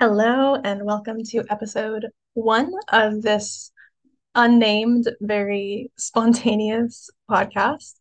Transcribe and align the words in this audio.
Hello, 0.00 0.54
and 0.54 0.84
welcome 0.84 1.24
to 1.24 1.44
episode 1.50 2.06
one 2.34 2.72
of 2.92 3.20
this 3.20 3.72
unnamed, 4.32 5.10
very 5.20 5.90
spontaneous 5.98 7.10
podcast. 7.28 7.94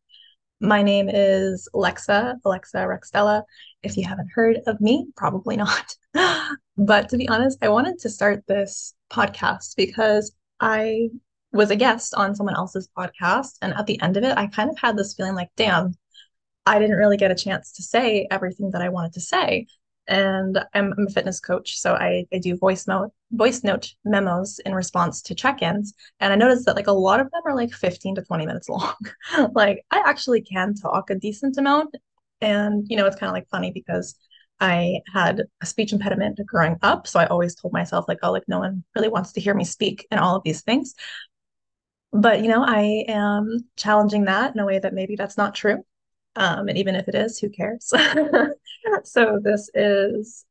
My 0.62 0.84
name 0.84 1.10
is 1.12 1.68
Alexa, 1.73 2.36
Alexa 2.46 2.78
Rukstela. 2.78 3.41
If 3.82 3.98
you 3.98 4.05
haven't 4.05 4.30
heard 4.32 4.60
of 4.68 4.80
me, 4.80 5.07
probably 5.16 5.57
not. 5.57 5.96
but 6.78 7.10
to 7.10 7.18
be 7.18 7.28
honest, 7.30 7.57
I 7.64 7.70
wanted 7.70 7.98
to 8.02 8.11
start 8.11 8.43
this 8.45 8.93
podcast 9.11 9.75
because 9.75 10.36
I 10.59 11.09
was 11.52 11.71
a 11.71 11.75
guest 11.75 12.14
on 12.14 12.36
someone 12.36 12.55
else's 12.55 12.88
podcast. 12.95 13.57
And 13.64 13.73
at 13.73 13.88
the 13.88 14.00
end 14.04 14.18
of 14.18 14.23
it, 14.23 14.38
I 14.38 14.45
kind 14.45 14.70
of 14.70 14.77
had 14.77 14.98
this 14.98 15.16
feeling 15.16 15.34
like, 15.34 15.50
damn, 15.57 15.95
I 16.64 16.77
didn't 16.77 16.98
really 16.98 17.18
get 17.18 17.32
a 17.32 17.36
chance 17.36 17.71
to 17.71 17.82
say 17.82 18.27
everything 18.29 18.70
that 18.73 18.84
I 18.84 18.89
wanted 18.89 19.14
to 19.14 19.21
say 19.21 19.66
and 20.08 20.58
I'm, 20.74 20.94
I'm, 20.98 21.08
a 21.08 21.10
fitness 21.10 21.40
coach, 21.40 21.77
so 21.77 21.94
I, 21.94 22.26
I 22.34 22.38
do 22.40 22.58
voice 22.58 22.88
note 22.88 23.12
voice 23.31 23.63
note 23.63 23.94
memos 24.05 24.59
in 24.59 24.73
response 24.73 25.22
to 25.23 25.36
check-ins. 25.36 25.94
And 26.20 26.31
I 26.31 26.36
noticed 26.36 26.66
that 26.66 26.76
like 26.76 26.88
a 26.88 26.94
lot 26.94 27.20
of 27.20 27.30
them 27.31 27.41
are 27.45 27.55
like 27.55 27.72
15 27.73 28.16
to 28.16 28.22
20 28.22 28.45
minutes 28.45 28.70
long. 28.70 28.94
like 29.54 29.84
I 29.91 30.02
actually 30.05 30.41
can 30.41 30.73
talk 30.76 31.09
a 31.09 31.16
decent 31.16 31.58
amount. 31.58 31.95
And 32.41 32.86
you 32.90 32.98
know, 32.98 33.05
it's 33.05 33.17
kind 33.17 33.30
of 33.30 33.34
like 33.34 33.50
funny 33.50 33.72
because 33.72 34.16
I 34.59 35.02
had 35.14 35.44
a 35.62 35.66
speech 35.66 35.94
impediment 35.94 36.39
growing 36.45 36.78
up. 36.81 37.08
So 37.08 37.20
I 37.20 37.28
always 37.28 37.55
told 37.55 37.73
myself, 37.73 38.05
like, 38.08 38.20
oh, 38.23 38.31
like 38.31 38.48
no 38.48 38.59
one 38.59 38.84
really 38.95 39.09
wants 39.09 39.34
to 39.34 39.42
hear 39.42 39.53
me 39.53 39.64
speak 39.64 40.08
and 40.09 40.20
all 40.20 40.36
of 40.36 40.44
these 40.44 40.62
things. 40.62 40.95
But 42.14 42.42
you 42.42 42.48
know, 42.48 42.64
I 42.66 43.05
am 43.08 43.59
challenging 43.76 44.26
that 44.26 44.55
in 44.55 44.59
a 44.59 44.66
way 44.66 44.80
that 44.80 44.94
maybe 44.94 45.16
that's 45.16 45.38
not 45.38 45.55
true. 45.55 45.84
Um, 46.36 46.67
and 46.67 46.78
even 46.78 46.95
if 46.95 47.08
it 47.08 47.16
is, 47.16 47.39
who 47.39 47.50
cares? 47.50 47.92
so 49.04 49.40
this 49.41 49.70
is 49.73 50.46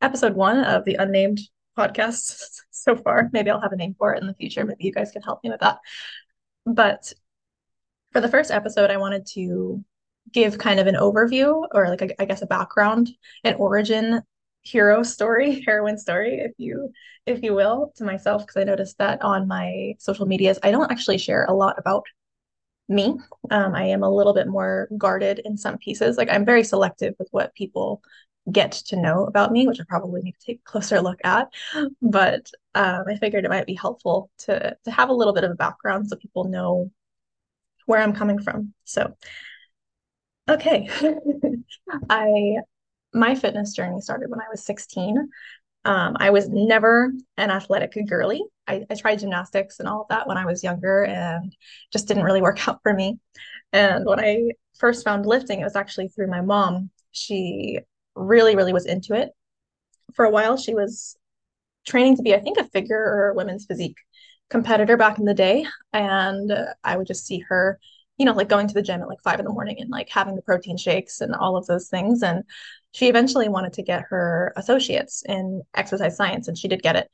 episode 0.00 0.34
one 0.34 0.58
of 0.64 0.84
the 0.84 0.96
unnamed 0.96 1.40
podcast 1.78 2.60
so 2.70 2.96
far. 2.96 3.30
Maybe 3.32 3.50
I'll 3.50 3.60
have 3.60 3.72
a 3.72 3.76
name 3.76 3.94
for 3.98 4.14
it 4.14 4.20
in 4.20 4.26
the 4.26 4.34
future. 4.34 4.64
Maybe 4.64 4.84
you 4.84 4.92
guys 4.92 5.10
can 5.10 5.22
help 5.22 5.42
me 5.42 5.50
with 5.50 5.60
that. 5.60 5.78
But 6.66 7.12
for 8.12 8.20
the 8.20 8.28
first 8.28 8.50
episode, 8.50 8.90
I 8.90 8.98
wanted 8.98 9.26
to 9.34 9.84
give 10.32 10.58
kind 10.58 10.78
of 10.78 10.86
an 10.86 10.94
overview 10.94 11.66
or 11.72 11.88
like 11.88 12.02
a, 12.02 12.22
I 12.22 12.24
guess 12.24 12.42
a 12.42 12.46
background, 12.46 13.10
an 13.44 13.54
origin 13.54 14.22
hero 14.62 15.02
story, 15.02 15.62
heroine 15.66 15.98
story, 15.98 16.38
if 16.40 16.52
you 16.58 16.92
if 17.24 17.42
you 17.42 17.54
will, 17.54 17.92
to 17.96 18.04
myself 18.04 18.42
because 18.42 18.60
I 18.60 18.64
noticed 18.64 18.98
that 18.98 19.22
on 19.22 19.46
my 19.46 19.94
social 19.98 20.26
medias 20.26 20.58
I 20.62 20.70
don't 20.70 20.90
actually 20.90 21.18
share 21.18 21.44
a 21.44 21.54
lot 21.54 21.78
about 21.78 22.04
me. 22.88 23.16
Um, 23.50 23.74
I 23.74 23.84
am 23.84 24.02
a 24.02 24.10
little 24.10 24.34
bit 24.34 24.48
more 24.48 24.88
guarded 24.98 25.40
in 25.44 25.56
some 25.56 25.78
pieces. 25.78 26.16
Like 26.16 26.28
I'm 26.30 26.44
very 26.44 26.64
selective 26.64 27.14
with 27.18 27.28
what 27.30 27.54
people 27.54 28.02
get 28.50 28.72
to 28.72 28.96
know 28.96 29.24
about 29.26 29.52
me, 29.52 29.66
which 29.66 29.80
I 29.80 29.84
probably 29.88 30.22
need 30.22 30.32
to 30.38 30.46
take 30.46 30.60
a 30.60 30.70
closer 30.70 31.00
look 31.00 31.20
at. 31.24 31.48
But 32.00 32.50
um, 32.74 33.04
I 33.08 33.16
figured 33.16 33.44
it 33.44 33.50
might 33.50 33.66
be 33.66 33.74
helpful 33.74 34.30
to 34.38 34.76
to 34.84 34.90
have 34.90 35.08
a 35.08 35.14
little 35.14 35.32
bit 35.32 35.44
of 35.44 35.50
a 35.50 35.56
background 35.56 36.08
so 36.08 36.16
people 36.16 36.44
know 36.44 36.90
where 37.86 38.00
I'm 38.00 38.12
coming 38.12 38.40
from. 38.40 38.74
So, 38.84 39.16
okay, 40.48 40.88
I 42.10 42.56
my 43.14 43.34
fitness 43.34 43.74
journey 43.74 44.00
started 44.00 44.30
when 44.30 44.40
I 44.40 44.48
was 44.50 44.64
16. 44.64 45.28
Um, 45.84 46.16
I 46.20 46.30
was 46.30 46.48
never 46.48 47.12
an 47.36 47.50
athletic 47.50 47.94
girly. 48.08 48.42
I, 48.68 48.84
I, 48.88 48.94
tried 48.94 49.18
gymnastics 49.18 49.80
and 49.80 49.88
all 49.88 50.02
of 50.02 50.08
that 50.08 50.28
when 50.28 50.36
I 50.36 50.46
was 50.46 50.62
younger 50.62 51.02
and 51.02 51.54
just 51.92 52.06
didn't 52.06 52.22
really 52.22 52.40
work 52.40 52.68
out 52.68 52.80
for 52.82 52.94
me. 52.94 53.18
And 53.72 54.06
when 54.06 54.20
I 54.20 54.50
first 54.78 55.04
found 55.04 55.26
lifting, 55.26 55.60
it 55.60 55.64
was 55.64 55.76
actually 55.76 56.08
through 56.08 56.28
my 56.28 56.40
mom. 56.40 56.90
She 57.10 57.80
really, 58.14 58.54
really 58.54 58.72
was 58.72 58.86
into 58.86 59.14
it. 59.14 59.30
For 60.14 60.24
a 60.24 60.30
while, 60.30 60.56
she 60.56 60.74
was 60.74 61.16
training 61.86 62.16
to 62.16 62.22
be, 62.22 62.34
I 62.34 62.40
think, 62.40 62.58
a 62.58 62.68
figure 62.68 62.96
or 62.96 63.30
a 63.30 63.34
women's 63.34 63.66
physique 63.66 63.96
competitor 64.50 64.96
back 64.96 65.18
in 65.18 65.24
the 65.24 65.34
day. 65.34 65.66
And 65.92 66.52
I 66.84 66.96
would 66.96 67.06
just 67.06 67.26
see 67.26 67.40
her, 67.48 67.80
you 68.22 68.26
know, 68.26 68.34
like 68.34 68.48
going 68.48 68.68
to 68.68 68.74
the 68.74 68.82
gym 68.82 69.02
at 69.02 69.08
like 69.08 69.20
five 69.24 69.40
in 69.40 69.44
the 69.44 69.50
morning 69.50 69.78
and 69.80 69.90
like 69.90 70.08
having 70.08 70.36
the 70.36 70.42
protein 70.42 70.76
shakes 70.76 71.20
and 71.20 71.34
all 71.34 71.56
of 71.56 71.66
those 71.66 71.88
things. 71.88 72.22
And 72.22 72.44
she 72.92 73.08
eventually 73.08 73.48
wanted 73.48 73.72
to 73.72 73.82
get 73.82 74.04
her 74.10 74.52
associates 74.56 75.24
in 75.28 75.62
exercise 75.74 76.16
science 76.16 76.46
and 76.46 76.56
she 76.56 76.68
did 76.68 76.84
get 76.84 76.94
it. 76.94 77.10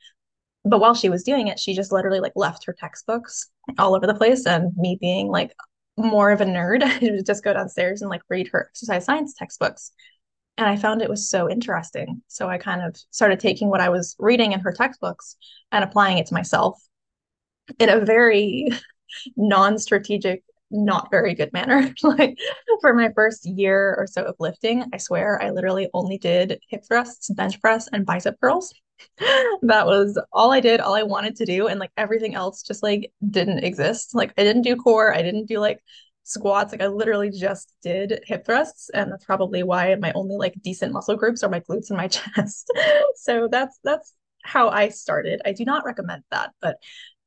But 0.63 0.81
while 0.81 0.93
she 0.93 1.09
was 1.09 1.23
doing 1.23 1.47
it 1.47 1.57
she 1.57 1.73
just 1.73 1.91
literally 1.91 2.19
like 2.19 2.33
left 2.35 2.63
her 2.65 2.73
textbooks 2.73 3.49
all 3.79 3.95
over 3.95 4.05
the 4.05 4.13
place. 4.13 4.45
And 4.45 4.71
me 4.77 4.99
being 5.01 5.29
like 5.29 5.51
more 5.97 6.29
of 6.29 6.41
a 6.41 6.45
nerd 6.45 6.83
i 6.83 6.99
would 7.01 7.25
just 7.25 7.43
go 7.43 7.53
downstairs 7.53 8.03
and 8.03 8.11
like 8.11 8.21
read 8.29 8.47
her 8.49 8.67
exercise 8.69 9.05
science 9.05 9.33
textbooks. 9.33 9.91
And 10.59 10.67
i 10.67 10.75
found 10.75 11.01
it 11.01 11.09
was 11.09 11.27
so 11.27 11.49
interesting. 11.49 12.21
So 12.27 12.47
i 12.47 12.59
kind 12.59 12.83
of 12.83 12.95
started 13.09 13.39
taking 13.39 13.71
what 13.71 13.81
i 13.81 13.89
was 13.89 14.15
reading 14.19 14.51
in 14.51 14.59
her 14.59 14.73
textbooks 14.73 15.37
and 15.71 15.83
applying 15.83 16.19
it 16.19 16.27
to 16.27 16.35
myself 16.35 16.79
in 17.79 17.89
a 17.89 18.05
very 18.05 18.67
non-strategic 19.35 20.43
not 20.71 21.11
very 21.11 21.33
good 21.33 21.51
manner. 21.53 21.93
like 22.03 22.37
for 22.81 22.93
my 22.93 23.11
first 23.13 23.45
year 23.45 23.95
or 23.97 24.07
so 24.07 24.23
of 24.23 24.35
lifting, 24.39 24.85
I 24.93 24.97
swear 24.97 25.41
I 25.41 25.51
literally 25.51 25.89
only 25.93 26.17
did 26.17 26.59
hip 26.69 26.83
thrusts, 26.87 27.29
bench 27.29 27.61
press, 27.61 27.87
and 27.91 28.05
bicep 28.05 28.39
curls. 28.39 28.73
that 29.61 29.85
was 29.85 30.19
all 30.31 30.51
I 30.51 30.59
did, 30.59 30.81
all 30.81 30.95
I 30.95 31.03
wanted 31.03 31.35
to 31.37 31.45
do. 31.45 31.67
And 31.67 31.79
like 31.79 31.91
everything 31.97 32.35
else 32.35 32.63
just 32.63 32.83
like 32.83 33.11
didn't 33.29 33.59
exist. 33.59 34.13
Like 34.15 34.33
I 34.37 34.43
didn't 34.43 34.63
do 34.63 34.75
core, 34.75 35.13
I 35.13 35.21
didn't 35.21 35.45
do 35.45 35.59
like 35.59 35.79
squats. 36.23 36.71
Like 36.71 36.81
I 36.81 36.87
literally 36.87 37.29
just 37.29 37.73
did 37.81 38.21
hip 38.25 38.45
thrusts. 38.45 38.89
And 38.93 39.11
that's 39.11 39.25
probably 39.25 39.63
why 39.63 39.95
my 39.95 40.11
only 40.13 40.35
like 40.37 40.61
decent 40.61 40.93
muscle 40.93 41.15
groups 41.15 41.43
are 41.43 41.49
my 41.49 41.61
glutes 41.61 41.89
and 41.89 41.97
my 41.97 42.07
chest. 42.09 42.71
so 43.15 43.47
that's 43.49 43.79
that's 43.83 44.13
how 44.43 44.69
I 44.69 44.89
started. 44.89 45.41
I 45.45 45.51
do 45.53 45.65
not 45.65 45.85
recommend 45.85 46.23
that, 46.31 46.51
but 46.61 46.77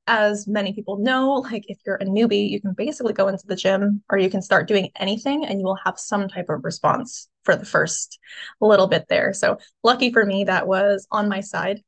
as 0.06 0.48
many 0.48 0.72
people 0.72 0.98
know, 0.98 1.34
like 1.50 1.64
if 1.68 1.78
you're 1.86 1.96
a 1.96 2.04
newbie, 2.04 2.48
you 2.48 2.60
can 2.60 2.72
basically 2.72 3.12
go 3.12 3.28
into 3.28 3.46
the 3.46 3.56
gym 3.56 4.02
or 4.10 4.18
you 4.18 4.28
can 4.28 4.42
start 4.42 4.68
doing 4.68 4.90
anything 4.96 5.44
and 5.44 5.60
you 5.60 5.64
will 5.64 5.78
have 5.84 5.98
some 5.98 6.28
type 6.28 6.48
of 6.48 6.64
response 6.64 7.28
for 7.44 7.54
the 7.56 7.64
first 7.64 8.18
little 8.60 8.88
bit 8.88 9.06
there. 9.08 9.32
So, 9.32 9.58
lucky 9.82 10.12
for 10.12 10.24
me, 10.24 10.44
that 10.44 10.66
was 10.66 11.06
on 11.10 11.28
my 11.28 11.40
side. 11.40 11.82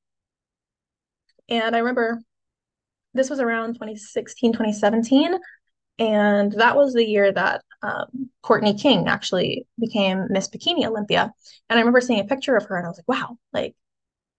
And 1.49 1.75
I 1.75 1.81
remember 1.81 2.21
this 3.15 3.31
was 3.31 3.41
around 3.41 3.75
2016, 3.75 4.53
2017. 4.53 5.39
And 5.99 6.53
that 6.53 6.77
was 6.77 6.93
the 6.93 7.05
year 7.05 7.33
that 7.33 7.63
um, 7.83 8.31
Courtney 8.43 8.75
King 8.75 9.07
actually 9.07 9.67
became 9.79 10.27
Miss 10.29 10.49
Bikini 10.49 10.87
Olympia. 10.87 11.33
And 11.69 11.79
I 11.79 11.81
remember 11.81 12.01
seeing 12.01 12.21
a 12.21 12.25
picture 12.25 12.57
of 12.57 12.67
her 12.67 12.77
and 12.77 12.87
I 12.87 12.89
was 12.89 12.99
like, 12.99 13.21
wow, 13.21 13.39
like 13.53 13.75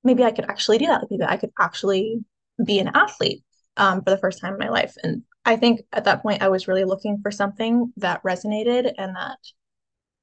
maybe 0.04 0.24
I 0.24 0.32
could 0.32 0.46
actually 0.50 0.80
do 0.80 0.88
that. 0.88 1.06
Maybe 1.10 1.24
I 1.24 1.38
could 1.38 1.52
actually 1.60 2.26
be 2.64 2.80
an 2.80 2.92
athlete 2.94 3.44
um, 3.78 4.02
for 4.04 4.10
the 4.10 4.18
first 4.18 4.40
time 4.40 4.54
in 4.54 4.60
my 4.60 4.70
life. 4.70 4.96
And 5.04 5.24
I 5.46 5.56
think 5.56 5.82
at 5.94 6.06
that 6.06 6.22
point, 6.22 6.42
I 6.42 6.50
was 6.50 6.68
really 6.68 6.86
looking 6.86 7.20
for 7.22 7.32
something 7.32 7.94
that 7.98 8.24
resonated 8.24 8.94
and 8.98 9.16
that 9.16 9.38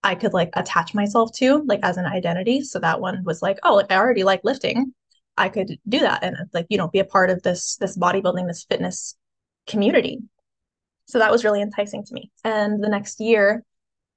I 0.03 0.15
could 0.15 0.33
like 0.33 0.51
attach 0.55 0.95
myself 0.95 1.33
to, 1.37 1.63
like 1.67 1.81
as 1.83 1.97
an 1.97 2.07
identity. 2.07 2.63
So 2.63 2.79
that 2.81 3.01
one 3.01 3.23
was 3.25 3.43
like, 3.43 3.59
oh, 3.63 3.77
like 3.77 3.91
I 3.93 3.97
already 3.97 4.25
like 4.25 4.43
lifting. 4.43 4.95
I 5.37 5.49
could 5.49 5.79
do 5.89 6.01
that 6.01 6.23
and 6.23 6.37
like, 6.53 6.67
you 6.69 6.77
know, 6.77 6.89
be 6.89 6.99
a 6.99 7.05
part 7.05 7.31
of 7.31 7.43
this 7.43 7.77
this 7.77 7.97
bodybuilding, 7.97 8.47
this 8.47 8.67
fitness 8.69 9.17
community. 9.67 10.21
So 11.07 11.19
that 11.19 11.31
was 11.31 11.45
really 11.45 11.63
enticing 11.63 12.05
to 12.05 12.15
me. 12.15 12.31
And 12.45 12.83
the 12.83 12.89
next 12.89 13.21
year, 13.21 13.65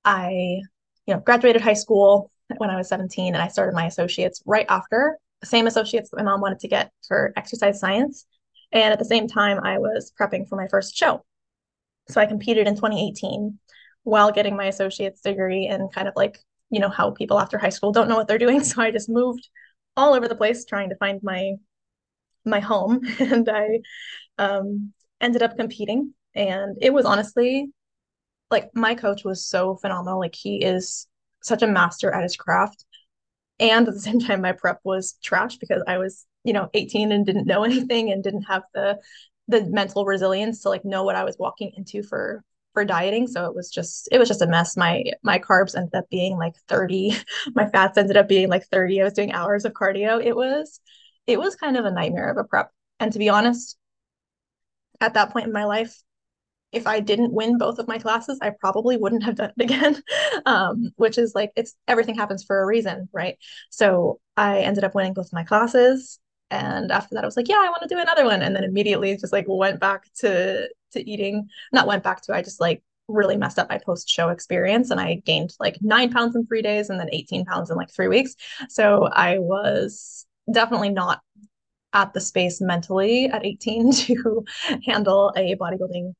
I, 0.03 0.61
you 1.05 1.13
know, 1.13 1.19
graduated 1.19 1.61
high 1.61 1.73
school 1.73 2.31
when 2.57 2.69
I 2.69 2.75
was 2.75 2.89
17 2.89 3.33
and 3.33 3.43
I 3.43 3.47
started 3.47 3.75
my 3.75 3.85
associates 3.85 4.41
right 4.45 4.65
after, 4.69 5.17
same 5.43 5.67
associates 5.67 6.09
that 6.09 6.17
my 6.17 6.23
mom 6.23 6.41
wanted 6.41 6.59
to 6.59 6.67
get 6.67 6.91
for 7.07 7.33
exercise 7.35 7.79
science. 7.79 8.25
And 8.75 8.91
at 8.91 8.99
the 8.99 9.05
same 9.05 9.27
time, 9.27 9.59
I 9.63 9.79
was 9.79 10.11
prepping 10.19 10.47
for 10.47 10.57
my 10.57 10.67
first 10.67 10.95
show. 10.95 11.23
So 12.09 12.21
I 12.21 12.25
competed 12.25 12.67
in 12.67 12.75
2018 12.75 13.57
while 14.03 14.31
getting 14.31 14.55
my 14.55 14.65
associate's 14.65 15.21
degree 15.21 15.65
and 15.65 15.91
kind 15.91 16.07
of 16.07 16.13
like, 16.15 16.37
you 16.69 16.79
know, 16.79 16.89
how 16.89 17.11
people 17.11 17.39
after 17.39 17.57
high 17.57 17.69
school 17.69 17.93
don't 17.93 18.09
know 18.09 18.17
what 18.17 18.27
they're 18.27 18.37
doing. 18.37 18.61
So 18.63 18.81
I 18.81 18.91
just 18.91 19.09
moved 19.09 19.47
all 19.97 20.13
over 20.13 20.27
the 20.27 20.35
place 20.35 20.65
trying 20.65 20.89
to 20.89 20.97
find 20.97 21.21
my 21.23 21.53
my 22.43 22.59
home 22.59 23.01
and 23.19 23.49
I 23.49 23.79
um, 24.37 24.93
ended 25.19 25.41
up 25.41 25.57
competing 25.57 26.13
and 26.35 26.77
it 26.79 26.93
was 26.93 27.05
honestly 27.05 27.71
like 28.51 28.69
my 28.75 28.93
coach 28.93 29.23
was 29.23 29.47
so 29.47 29.75
phenomenal 29.77 30.19
like 30.19 30.35
he 30.35 30.63
is 30.63 31.07
such 31.41 31.63
a 31.63 31.67
master 31.67 32.11
at 32.13 32.21
his 32.21 32.35
craft 32.35 32.85
and 33.59 33.87
at 33.87 33.93
the 33.95 33.99
same 33.99 34.19
time 34.27 34.41
my 34.41 34.51
prep 34.51 34.79
was 34.83 35.17
trash 35.23 35.55
because 35.57 35.81
I 35.87 35.97
was 35.97 36.27
you 36.45 36.53
know 36.53 36.69
18 36.73 37.11
and 37.11 37.25
didn't 37.25 37.47
know 37.47 37.63
anything 37.69 38.11
and 38.11 38.23
didn't 38.23 38.43
have 38.43 38.63
the 38.73 38.99
the 39.47 39.63
mental 39.65 40.05
resilience 40.05 40.61
to 40.61 40.69
like 40.69 40.85
know 40.85 41.03
what 41.03 41.15
I 41.15 41.23
was 41.23 41.37
walking 41.37 41.71
into 41.75 42.03
for 42.03 42.43
for 42.73 42.85
dieting. 42.85 43.27
So 43.27 43.45
it 43.45 43.55
was 43.55 43.69
just 43.69 44.09
it 44.11 44.19
was 44.19 44.27
just 44.27 44.41
a 44.41 44.47
mess. 44.47 44.77
My 44.77 45.03
my 45.23 45.39
carbs 45.39 45.75
ended 45.75 45.95
up 45.95 46.09
being 46.09 46.37
like 46.37 46.55
30 46.67 47.15
my 47.55 47.67
fats 47.69 47.97
ended 47.97 48.17
up 48.17 48.27
being 48.27 48.49
like 48.49 48.65
30 48.67 49.01
i 49.01 49.03
was 49.03 49.13
doing 49.13 49.31
hours 49.33 49.65
of 49.65 49.73
cardio. 49.73 50.23
It 50.23 50.35
was 50.35 50.79
it 51.27 51.39
was 51.39 51.55
kind 51.55 51.77
of 51.77 51.85
a 51.85 51.91
nightmare 51.91 52.29
of 52.29 52.37
a 52.37 52.43
prep. 52.43 52.71
And 52.99 53.11
to 53.13 53.19
be 53.19 53.29
honest 53.29 53.77
at 55.01 55.13
that 55.13 55.31
point 55.31 55.45
in 55.47 55.51
my 55.53 55.65
life 55.65 56.01
if 56.71 56.87
i 56.87 56.99
didn't 56.99 57.33
win 57.33 57.57
both 57.57 57.79
of 57.79 57.87
my 57.87 57.97
classes 57.97 58.39
i 58.41 58.49
probably 58.49 58.97
wouldn't 58.97 59.23
have 59.23 59.35
done 59.35 59.51
it 59.57 59.63
again. 59.63 60.01
Um, 60.45 60.91
which 60.97 61.17
is 61.17 61.33
like 61.33 61.51
it's 61.55 61.75
everything 61.87 62.15
happens 62.15 62.43
for 62.43 62.61
a 62.61 62.65
reason 62.65 63.09
right? 63.13 63.37
So 63.71 64.19
I 64.37 64.59
ended 64.59 64.83
up 64.83 64.93
winning 64.93 65.13
both 65.13 65.27
of 65.27 65.33
my 65.33 65.43
classes. 65.43 66.19
And 66.51 66.91
after 66.91 67.15
that, 67.15 67.23
I 67.23 67.27
was 67.27 67.37
like, 67.37 67.47
yeah, 67.47 67.59
I 67.59 67.69
want 67.69 67.81
to 67.83 67.87
do 67.87 67.99
another 67.99 68.25
one. 68.25 68.41
And 68.41 68.55
then 68.55 68.63
immediately 68.63 69.17
just 69.17 69.33
like 69.33 69.45
went 69.47 69.79
back 69.79 70.03
to 70.19 70.67
to 70.91 71.09
eating. 71.09 71.49
Not 71.71 71.87
went 71.87 72.03
back 72.03 72.21
to, 72.23 72.35
I 72.35 72.41
just 72.41 72.61
like 72.61 72.83
really 73.07 73.37
messed 73.37 73.59
up 73.59 73.69
my 73.69 73.77
post 73.77 74.09
show 74.09 74.29
experience 74.29 74.89
and 74.89 74.99
I 74.99 75.15
gained 75.25 75.51
like 75.59 75.77
nine 75.81 76.11
pounds 76.11 76.35
in 76.35 76.45
three 76.47 76.61
days 76.61 76.89
and 76.89 76.99
then 76.99 77.09
18 77.11 77.45
pounds 77.45 77.69
in 77.69 77.77
like 77.77 77.91
three 77.91 78.07
weeks. 78.07 78.35
So 78.69 79.05
I 79.05 79.37
was 79.39 80.25
definitely 80.51 80.89
not 80.89 81.21
at 81.93 82.13
the 82.13 82.21
space 82.21 82.61
mentally 82.61 83.27
at 83.27 83.45
18 83.45 83.91
to 83.93 84.43
handle 84.85 85.33
a 85.35 85.55
bodybuilding 85.55 86.13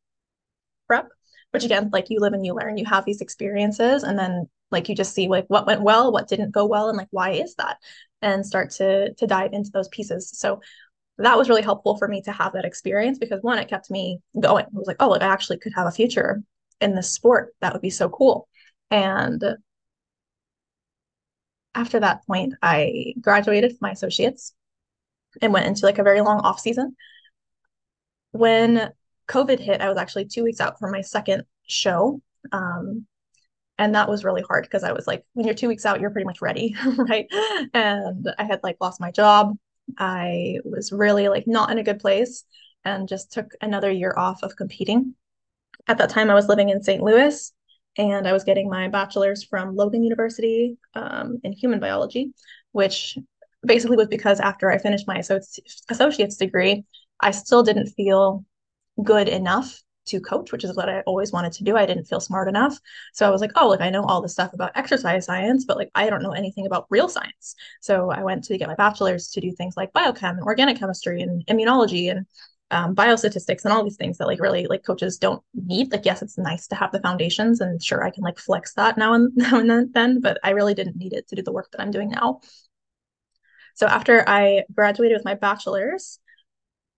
prep 0.87 1.09
which 1.51 1.63
again 1.63 1.89
like 1.91 2.09
you 2.09 2.19
live 2.19 2.33
and 2.33 2.45
you 2.45 2.53
learn 2.53 2.77
you 2.77 2.85
have 2.85 3.05
these 3.05 3.21
experiences 3.21 4.03
and 4.03 4.17
then 4.17 4.47
like 4.71 4.89
you 4.89 4.95
just 4.95 5.13
see 5.13 5.27
like 5.27 5.45
what 5.47 5.65
went 5.65 5.81
well 5.81 6.11
what 6.11 6.27
didn't 6.27 6.51
go 6.51 6.65
well 6.65 6.89
and 6.89 6.97
like 6.97 7.07
why 7.11 7.31
is 7.31 7.55
that 7.55 7.77
and 8.25 8.43
start 8.45 8.71
to 8.71 9.13
to 9.13 9.27
dive 9.27 9.53
into 9.53 9.69
those 9.69 9.87
pieces. 9.89 10.31
So 10.37 10.59
that 11.19 11.37
was 11.37 11.47
really 11.47 11.61
helpful 11.61 11.95
for 11.95 12.07
me 12.09 12.21
to 12.23 12.31
have 12.31 12.53
that 12.53 12.65
experience 12.65 13.19
because 13.19 13.41
one 13.41 13.59
it 13.59 13.69
kept 13.69 13.89
me 13.89 14.19
going. 14.37 14.65
It 14.65 14.73
was 14.73 14.87
like 14.87 14.97
oh 14.99 15.09
like 15.09 15.21
i 15.21 15.27
actually 15.27 15.59
could 15.59 15.73
have 15.75 15.87
a 15.87 15.91
future 15.91 16.43
in 16.81 16.95
this 16.95 17.11
sport. 17.11 17.53
That 17.61 17.71
would 17.71 17.83
be 17.83 17.91
so 17.91 18.09
cool. 18.09 18.49
And 18.91 19.41
after 21.75 21.99
that 21.99 22.25
point 22.25 22.53
i 22.61 23.13
graduated 23.21 23.75
my 23.81 23.91
associates 23.91 24.53
and 25.41 25.51
went 25.51 25.67
into 25.67 25.85
like 25.85 25.99
a 25.99 26.03
very 26.03 26.21
long 26.21 26.39
off 26.39 26.59
season. 26.59 26.95
When 28.31 28.91
covid 29.27 29.59
hit 29.59 29.81
i 29.81 29.89
was 29.89 29.97
actually 29.97 30.25
two 30.25 30.43
weeks 30.43 30.59
out 30.59 30.79
from 30.79 30.91
my 30.91 31.01
second 31.01 31.43
show. 31.67 32.21
Um, 32.51 33.05
and 33.77 33.95
that 33.95 34.09
was 34.09 34.23
really 34.23 34.43
hard 34.47 34.63
because 34.63 34.83
I 34.83 34.93
was 34.93 35.07
like, 35.07 35.23
when 35.33 35.45
you're 35.45 35.55
two 35.55 35.67
weeks 35.67 35.85
out, 35.85 35.99
you're 35.99 36.09
pretty 36.09 36.25
much 36.25 36.41
ready, 36.41 36.75
right? 36.97 37.27
And 37.73 38.27
I 38.37 38.43
had 38.43 38.61
like 38.63 38.77
lost 38.79 39.01
my 39.01 39.11
job. 39.11 39.57
I 39.97 40.59
was 40.63 40.91
really 40.91 41.27
like 41.27 41.45
not 41.45 41.71
in 41.71 41.77
a 41.77 41.83
good 41.83 41.99
place 41.99 42.43
and 42.83 43.07
just 43.07 43.31
took 43.31 43.51
another 43.61 43.91
year 43.91 44.13
off 44.15 44.43
of 44.43 44.55
competing. 44.55 45.13
At 45.87 45.97
that 45.97 46.09
time, 46.09 46.29
I 46.29 46.35
was 46.35 46.47
living 46.47 46.69
in 46.69 46.83
St. 46.83 47.03
Louis 47.03 47.51
and 47.97 48.27
I 48.27 48.33
was 48.33 48.43
getting 48.43 48.69
my 48.69 48.87
bachelor's 48.87 49.43
from 49.43 49.75
Logan 49.75 50.03
University 50.03 50.77
um, 50.95 51.39
in 51.43 51.51
human 51.51 51.79
biology, 51.79 52.33
which 52.71 53.17
basically 53.65 53.97
was 53.97 54.07
because 54.07 54.39
after 54.39 54.71
I 54.71 54.77
finished 54.77 55.07
my 55.07 55.17
associate's 55.89 56.37
degree, 56.37 56.85
I 57.19 57.31
still 57.31 57.63
didn't 57.63 57.87
feel 57.87 58.45
good 59.03 59.27
enough 59.27 59.81
to 60.05 60.19
coach, 60.19 60.51
which 60.51 60.63
is 60.63 60.75
what 60.75 60.89
I 60.89 61.01
always 61.01 61.31
wanted 61.31 61.53
to 61.53 61.63
do. 61.63 61.75
I 61.75 61.85
didn't 61.85 62.05
feel 62.05 62.19
smart 62.19 62.47
enough. 62.47 62.77
So 63.13 63.27
I 63.27 63.29
was 63.29 63.41
like, 63.41 63.51
oh, 63.55 63.67
like 63.69 63.81
I 63.81 63.89
know 63.89 64.03
all 64.03 64.21
this 64.21 64.33
stuff 64.33 64.53
about 64.53 64.71
exercise 64.75 65.25
science, 65.25 65.65
but 65.65 65.77
like 65.77 65.91
I 65.95 66.09
don't 66.09 66.23
know 66.23 66.31
anything 66.31 66.65
about 66.65 66.87
real 66.89 67.09
science. 67.09 67.55
So 67.81 68.11
I 68.11 68.23
went 68.23 68.43
to 68.45 68.57
get 68.57 68.67
my 68.67 68.75
bachelor's 68.75 69.29
to 69.29 69.41
do 69.41 69.51
things 69.51 69.75
like 69.77 69.93
biochem 69.93 70.31
and 70.31 70.43
organic 70.43 70.77
chemistry 70.77 71.21
and 71.21 71.45
immunology 71.47 72.11
and 72.11 72.25
um, 72.71 72.95
biostatistics 72.95 73.63
and 73.63 73.73
all 73.73 73.83
these 73.83 73.97
things 73.97 74.17
that 74.17 74.27
like 74.27 74.39
really 74.39 74.67
like 74.67 74.83
coaches 74.83 75.17
don't 75.17 75.43
need. 75.53 75.91
Like, 75.91 76.05
yes, 76.05 76.21
it's 76.21 76.37
nice 76.37 76.67
to 76.67 76.75
have 76.75 76.91
the 76.91 76.99
foundations 76.99 77.61
and 77.61 77.81
sure 77.83 78.03
I 78.03 78.11
can 78.11 78.23
like 78.23 78.39
flex 78.39 78.73
that 78.73 78.97
now 78.97 79.13
and 79.13 79.31
now 79.35 79.59
and 79.59 79.69
then, 79.69 79.91
then 79.93 80.21
but 80.21 80.39
I 80.43 80.51
really 80.51 80.73
didn't 80.73 80.95
need 80.97 81.13
it 81.13 81.27
to 81.29 81.35
do 81.35 81.43
the 81.43 81.51
work 81.51 81.71
that 81.71 81.81
I'm 81.81 81.91
doing 81.91 82.09
now. 82.09 82.41
So 83.75 83.87
after 83.87 84.27
I 84.27 84.63
graduated 84.73 85.17
with 85.17 85.25
my 85.25 85.35
bachelor's, 85.35 86.19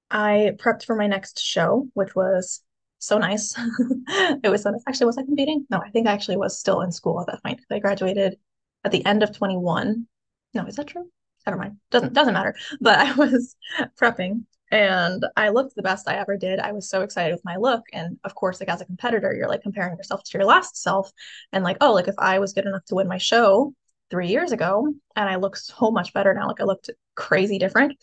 I 0.10 0.52
prepped 0.58 0.86
for 0.86 0.96
my 0.96 1.08
next 1.08 1.40
show, 1.40 1.88
which 1.94 2.16
was 2.16 2.62
so 3.00 3.18
nice. 3.18 3.54
it 4.08 4.50
was. 4.50 4.66
Actually, 4.88 5.06
was 5.06 5.18
I 5.18 5.24
competing? 5.24 5.66
No, 5.70 5.80
I 5.80 5.90
think 5.90 6.08
I 6.08 6.14
actually 6.14 6.38
was 6.38 6.60
still 6.60 6.82
in 6.82 6.92
school 6.92 7.22
at 7.22 7.28
that 7.28 7.44
point. 7.44 7.62
I 7.72 7.80
graduated 7.80 8.38
at 8.84 8.92
the 8.92 9.06
end 9.06 9.24
of 9.24 9.36
21. 9.36 10.08
No, 10.54 10.66
is 10.66 10.76
that 10.78 10.88
true? 10.88 11.10
Never 11.46 11.58
mind. 11.58 11.78
Doesn't 11.92 12.14
doesn't 12.14 12.34
matter. 12.34 12.56
But 12.82 13.00
I 13.00 13.14
was 13.14 13.56
prepping 14.02 14.46
and 14.72 15.26
I 15.38 15.50
looked 15.50 15.76
the 15.76 15.82
best 15.82 16.10
I 16.10 16.16
ever 16.18 16.38
did. 16.38 16.60
I 16.60 16.74
was 16.74 16.90
so 16.90 17.02
excited 17.02 17.34
with 17.34 17.46
my 17.46 17.56
look. 17.56 17.84
And 17.94 18.18
of 18.24 18.36
course, 18.36 18.60
like 18.60 18.70
as 18.70 18.82
a 18.82 18.86
competitor, 18.86 19.34
you're 19.34 19.48
like 19.48 19.62
comparing 19.62 19.96
yourself 19.96 20.24
to 20.24 20.38
your 20.38 20.46
last 20.46 20.82
self 20.82 21.12
and 21.54 21.64
like, 21.64 21.78
oh, 21.82 21.94
like 21.94 22.08
if 22.08 22.16
I 22.18 22.40
was 22.40 22.54
good 22.54 22.66
enough 22.66 22.84
to 22.86 22.96
win 22.96 23.08
my 23.08 23.18
show 23.18 23.74
three 24.10 24.28
years 24.28 24.52
ago 24.52 24.94
and 25.16 25.30
I 25.30 25.36
look 25.38 25.56
so 25.56 25.92
much 25.92 26.14
better 26.14 26.34
now, 26.34 26.48
like 26.48 26.60
I 26.60 26.66
looked 26.66 26.90
crazy 27.16 27.60
different 27.60 27.98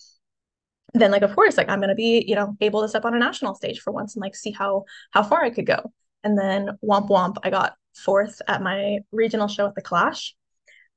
then 0.95 1.11
like 1.11 1.23
of 1.23 1.35
course 1.35 1.57
like 1.57 1.69
i'm 1.69 1.81
going 1.81 1.89
to 1.89 1.95
be 1.95 2.25
you 2.27 2.35
know 2.35 2.57
able 2.61 2.81
to 2.83 2.89
step 2.89 3.05
on 3.05 3.15
a 3.15 3.19
national 3.19 3.55
stage 3.55 3.81
for 3.81 3.93
once 3.93 4.15
and 4.15 4.23
like 4.23 4.35
see 4.35 4.53
how 4.53 4.85
how 5.11 5.23
far 5.23 5.43
i 5.43 5.51
could 5.51 5.67
go. 5.67 5.93
And 6.23 6.39
then 6.39 6.71
womp 6.83 7.09
womp 7.09 7.37
i 7.43 7.51
got 7.51 7.75
fourth 7.95 8.41
at 8.49 8.63
my 8.63 9.01
regional 9.13 9.49
show 9.49 9.67
at 9.67 9.75
the 9.75 9.83
clash 9.83 10.35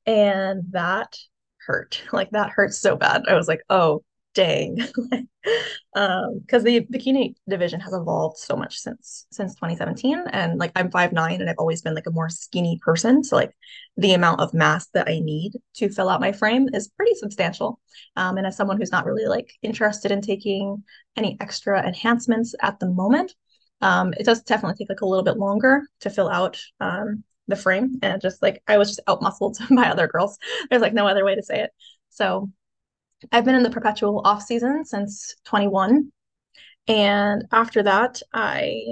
and 0.06 0.64
that 0.72 1.18
hurt. 1.66 2.02
Like 2.14 2.32
that 2.32 2.50
hurt 2.50 2.74
so 2.74 2.96
bad. 2.96 3.24
I 3.28 3.34
was 3.34 3.48
like 3.48 3.62
oh 3.70 4.04
dang 4.38 4.78
um 5.96 6.40
because 6.42 6.64
the 6.64 6.82
bikini 6.82 7.34
division 7.50 7.80
has 7.80 7.92
evolved 7.92 8.38
so 8.38 8.56
much 8.56 8.78
since 8.78 9.26
since 9.32 9.56
2017 9.56 10.26
and 10.32 10.60
like 10.60 10.72
i'm 10.76 10.92
five 10.92 11.12
nine 11.12 11.42
and 11.42 11.50
i've 11.50 11.58
always 11.58 11.82
been 11.82 11.96
like 11.96 12.06
a 12.06 12.12
more 12.12 12.30
skinny 12.30 12.80
person. 12.84 13.24
So 13.24 13.36
like 13.36 13.52
the 13.98 14.14
amount 14.14 14.40
of 14.42 14.54
mass 14.54 14.90
that 14.94 15.08
i 15.10 15.18
need 15.18 15.54
to 15.78 15.90
fill 15.90 16.08
out 16.08 16.22
my 16.22 16.32
frame 16.32 16.70
is 16.72 16.88
pretty 16.90 17.16
substantial. 17.16 17.80
Um, 18.16 18.38
and 18.38 18.46
as 18.46 18.56
someone 18.56 18.78
who's 18.78 18.92
not 18.92 19.06
really 19.06 19.26
like 19.26 19.52
interested 19.64 20.12
in 20.12 20.22
taking 20.22 20.84
any 21.16 21.36
extra 21.42 21.84
enhancements 21.84 22.54
at 22.62 22.80
the 22.80 22.90
moment 22.90 23.34
um 23.82 24.14
it 24.20 24.26
does 24.26 24.44
definitely 24.44 24.78
take 24.78 24.90
like 24.90 25.02
a 25.02 25.08
little 25.08 25.26
bit 25.26 25.38
longer 25.38 25.82
to 26.02 26.12
fill 26.12 26.30
out 26.30 26.62
um 26.80 27.24
the 27.48 27.56
frame. 27.56 27.98
And 28.04 28.22
just 28.22 28.44
like 28.44 28.62
i 28.68 28.78
was 28.78 28.90
just 28.90 29.00
out 29.08 29.24
muscled 29.24 29.58
by 29.72 29.88
other 29.88 30.08
girls. 30.08 30.38
There's 30.70 30.84
like 30.84 30.94
no 30.94 31.08
other 31.08 31.26
way 31.26 31.34
to 31.34 31.42
say 31.42 31.62
it. 31.62 31.72
So 32.12 32.52
I've 33.32 33.46
been 33.46 33.56
in 33.56 33.64
the 33.64 33.70
perpetual 33.70 34.22
off 34.26 34.44
season 34.44 34.86
since 34.86 35.36
21. 35.46 36.12
And 36.88 37.46
after 37.52 37.84
that, 37.84 38.22
I 38.34 38.84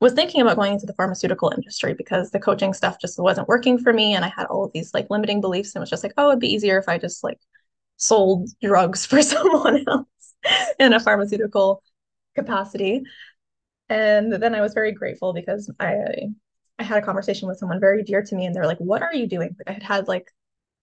was 0.00 0.14
thinking 0.14 0.40
about 0.40 0.56
going 0.56 0.72
into 0.72 0.86
the 0.86 0.94
pharmaceutical 0.94 1.52
industry 1.54 1.94
because 1.94 2.30
the 2.30 2.40
coaching 2.40 2.74
stuff 2.74 2.98
just 3.00 3.18
wasn't 3.20 3.48
working 3.48 3.78
for 3.78 3.92
me. 3.92 4.14
And 4.14 4.24
I 4.24 4.32
had 4.36 4.46
all 4.46 4.64
of 4.64 4.72
these 4.72 4.92
like 4.92 5.06
limiting 5.10 5.40
beliefs 5.40 5.74
and 5.74 5.80
it 5.80 5.84
was 5.84 5.90
just 5.90 6.02
like, 6.02 6.14
oh, 6.16 6.30
it'd 6.30 6.40
be 6.40 6.52
easier 6.52 6.78
if 6.78 6.88
I 6.88 6.98
just 6.98 7.22
like 7.22 7.38
sold 7.96 8.48
drugs 8.62 9.06
for 9.06 9.22
someone 9.22 9.84
else 9.88 10.08
in 10.78 10.92
a 10.92 11.00
pharmaceutical 11.00 11.82
capacity. 12.34 13.02
And 13.88 14.32
then 14.32 14.54
I 14.54 14.60
was 14.60 14.74
very 14.74 14.92
grateful 14.92 15.32
because 15.32 15.70
I 15.78 16.28
I 16.78 16.84
had 16.84 16.98
a 16.98 17.06
conversation 17.06 17.46
with 17.46 17.58
someone 17.58 17.78
very 17.78 18.02
dear 18.02 18.22
to 18.22 18.34
me 18.34 18.46
and 18.46 18.54
they're 18.54 18.66
like, 18.66 18.78
what 18.78 19.02
are 19.02 19.14
you 19.14 19.26
doing? 19.28 19.54
I 19.66 19.72
had 19.72 19.82
had 19.82 20.08
like 20.08 20.32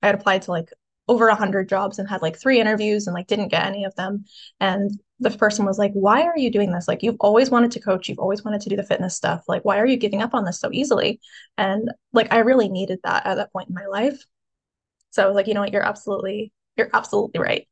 I 0.01 0.07
had 0.07 0.15
applied 0.15 0.43
to 0.43 0.51
like 0.51 0.69
over 1.09 1.27
a 1.27 1.35
hundred 1.35 1.67
jobs 1.67 1.97
and 1.97 2.07
had 2.07 2.21
like 2.21 2.37
three 2.39 2.59
interviews 2.59 3.07
and 3.07 3.15
like 3.15 3.27
didn't 3.27 3.49
get 3.49 3.65
any 3.65 3.83
of 3.83 3.95
them. 3.95 4.25
And 4.59 4.91
the 5.19 5.31
person 5.31 5.65
was 5.65 5.79
like, 5.79 5.91
why 5.93 6.21
are 6.21 6.37
you 6.37 6.51
doing 6.51 6.71
this? 6.71 6.87
Like 6.87 7.01
you've 7.01 7.17
always 7.19 7.49
wanted 7.49 7.71
to 7.71 7.79
coach, 7.79 8.07
you've 8.07 8.19
always 8.19 8.43
wanted 8.43 8.61
to 8.61 8.69
do 8.69 8.75
the 8.75 8.83
fitness 8.83 9.15
stuff. 9.15 9.43
Like, 9.47 9.65
why 9.65 9.79
are 9.79 9.87
you 9.87 9.97
giving 9.97 10.21
up 10.21 10.35
on 10.35 10.45
this 10.45 10.59
so 10.59 10.69
easily? 10.71 11.19
And 11.57 11.91
like 12.13 12.31
I 12.31 12.39
really 12.39 12.69
needed 12.69 12.99
that 13.03 13.25
at 13.25 13.35
that 13.35 13.51
point 13.51 13.69
in 13.69 13.75
my 13.75 13.87
life. 13.87 14.23
So 15.09 15.23
I 15.23 15.25
was 15.25 15.35
like, 15.35 15.47
you 15.47 15.55
know 15.55 15.61
what, 15.61 15.73
you're 15.73 15.85
absolutely, 15.85 16.53
you're 16.77 16.91
absolutely 16.93 17.41
right. 17.41 17.67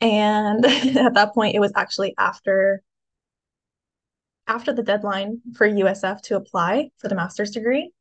And 0.00 0.64
at 0.96 1.14
that 1.14 1.34
point, 1.34 1.56
it 1.56 1.60
was 1.60 1.72
actually 1.74 2.14
after 2.16 2.82
after 4.46 4.72
the 4.72 4.82
deadline 4.82 5.40
for 5.56 5.68
USF 5.68 6.20
to 6.22 6.36
apply 6.36 6.90
for 6.98 7.08
the 7.08 7.14
master's 7.14 7.50
degree. 7.50 7.92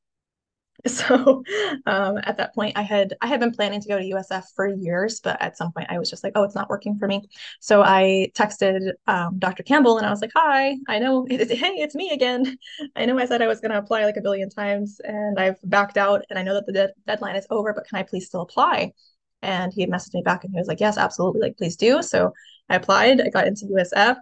So 0.87 1.43
um, 1.85 2.17
at 2.23 2.37
that 2.37 2.55
point, 2.55 2.77
I 2.77 2.81
had 2.81 3.15
I 3.21 3.27
had 3.27 3.39
been 3.39 3.51
planning 3.51 3.81
to 3.81 3.87
go 3.87 3.97
to 3.97 4.05
USF 4.05 4.45
for 4.55 4.67
years, 4.67 5.19
but 5.19 5.41
at 5.41 5.57
some 5.57 5.71
point, 5.71 5.87
I 5.89 5.99
was 5.99 6.09
just 6.09 6.23
like, 6.23 6.33
"Oh, 6.35 6.43
it's 6.43 6.55
not 6.55 6.69
working 6.69 6.97
for 6.97 7.07
me." 7.07 7.29
So 7.59 7.81
I 7.83 8.31
texted 8.33 8.91
um, 9.07 9.37
Dr. 9.39 9.63
Campbell, 9.63 9.97
and 9.97 10.07
I 10.07 10.09
was 10.09 10.21
like, 10.21 10.31
"Hi, 10.35 10.77
I 10.87 10.99
know, 10.99 11.25
hey, 11.29 11.37
it's 11.37 11.95
me 11.95 12.11
again. 12.11 12.57
I 12.95 13.05
know 13.05 13.17
I 13.19 13.25
said 13.25 13.41
I 13.41 13.47
was 13.47 13.59
going 13.59 13.71
to 13.71 13.77
apply 13.77 14.05
like 14.05 14.17
a 14.17 14.21
billion 14.21 14.49
times, 14.49 14.99
and 15.03 15.39
I've 15.39 15.57
backed 15.63 15.97
out, 15.97 16.23
and 16.29 16.39
I 16.39 16.43
know 16.43 16.55
that 16.55 16.65
the 16.65 16.73
de- 16.73 16.93
deadline 17.07 17.35
is 17.35 17.47
over, 17.49 17.73
but 17.73 17.87
can 17.87 17.99
I 17.99 18.03
please 18.03 18.25
still 18.27 18.41
apply?" 18.41 18.93
And 19.41 19.73
he 19.73 19.85
messaged 19.87 20.13
me 20.13 20.21
back, 20.23 20.43
and 20.43 20.53
he 20.53 20.59
was 20.59 20.67
like, 20.67 20.79
"Yes, 20.79 20.97
absolutely, 20.97 21.41
like 21.41 21.57
please 21.57 21.75
do." 21.75 22.01
So 22.01 22.33
I 22.69 22.75
applied. 22.75 23.21
I 23.21 23.29
got 23.29 23.47
into 23.47 23.67
USF, 23.67 24.17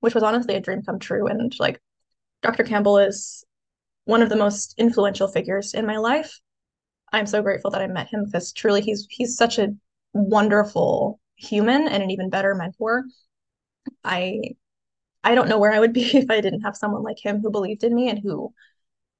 which 0.00 0.14
was 0.14 0.22
honestly 0.24 0.54
a 0.56 0.60
dream 0.60 0.82
come 0.82 0.98
true, 0.98 1.26
and 1.28 1.52
like 1.58 1.80
Dr. 2.42 2.64
Campbell 2.64 2.98
is 2.98 3.44
one 4.04 4.22
of 4.22 4.28
the 4.28 4.36
most 4.36 4.74
influential 4.78 5.28
figures 5.28 5.74
in 5.74 5.86
my 5.86 5.96
life. 5.98 6.40
I'm 7.12 7.26
so 7.26 7.42
grateful 7.42 7.70
that 7.72 7.82
I 7.82 7.86
met 7.86 8.08
him 8.08 8.24
because 8.24 8.52
truly 8.52 8.80
he's 8.80 9.06
he's 9.10 9.36
such 9.36 9.58
a 9.58 9.74
wonderful 10.14 11.20
human 11.36 11.88
and 11.88 12.02
an 12.02 12.10
even 12.10 12.30
better 12.30 12.54
mentor. 12.54 13.04
I 14.04 14.54
I 15.24 15.34
don't 15.34 15.48
know 15.48 15.58
where 15.58 15.72
I 15.72 15.80
would 15.80 15.92
be 15.92 16.02
if 16.16 16.30
I 16.30 16.40
didn't 16.40 16.62
have 16.62 16.76
someone 16.76 17.02
like 17.02 17.24
him 17.24 17.40
who 17.40 17.50
believed 17.50 17.84
in 17.84 17.94
me 17.94 18.08
and 18.08 18.18
who 18.18 18.52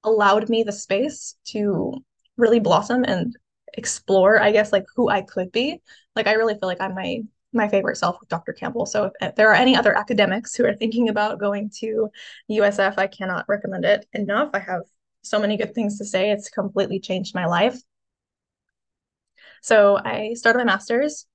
allowed 0.05 0.49
me 0.51 0.63
the 0.65 0.73
space 0.73 1.37
to 1.47 1.95
really 2.37 2.61
blossom 2.61 3.05
and 3.05 3.37
explore, 3.75 4.41
I 4.41 4.53
guess, 4.53 4.73
like 4.73 4.87
who 4.97 5.09
I 5.09 5.23
could 5.23 5.53
be. 5.53 5.83
Like 6.17 6.27
I 6.27 6.35
really 6.35 6.55
feel 6.55 6.69
like 6.69 6.81
I'm 6.81 6.95
my 6.95 7.23
my 7.53 7.69
favorite 7.69 7.97
self 7.97 8.17
with 8.21 8.29
Dr. 8.29 8.53
Campbell. 8.53 8.87
So 8.87 9.05
if, 9.05 9.13
if, 9.21 9.35
there 9.35 9.51
are 9.51 9.55
any 9.55 9.77
other 9.77 9.97
academics 9.97 10.55
who 10.55 10.65
are 10.65 10.75
thinking 10.75 11.09
about 11.09 11.39
going 11.39 11.71
to 11.81 12.09
USF, 12.51 12.95
I 12.97 13.07
cannot 13.07 13.45
recommend 13.49 13.85
it 13.85 14.07
enough. 14.13 14.51
I 14.55 14.61
have 14.61 14.83
so 15.23 15.39
many 15.39 15.57
good 15.57 15.75
things 15.75 15.99
to 15.99 16.05
say. 16.05 16.31
It's 16.31 16.49
completely 16.49 17.01
changed 17.01 17.35
my 17.35 17.47
life. 17.47 17.81
So 19.63 19.99
I 20.05 20.35
started 20.35 20.59
my 20.59 20.65
master's 20.65 21.27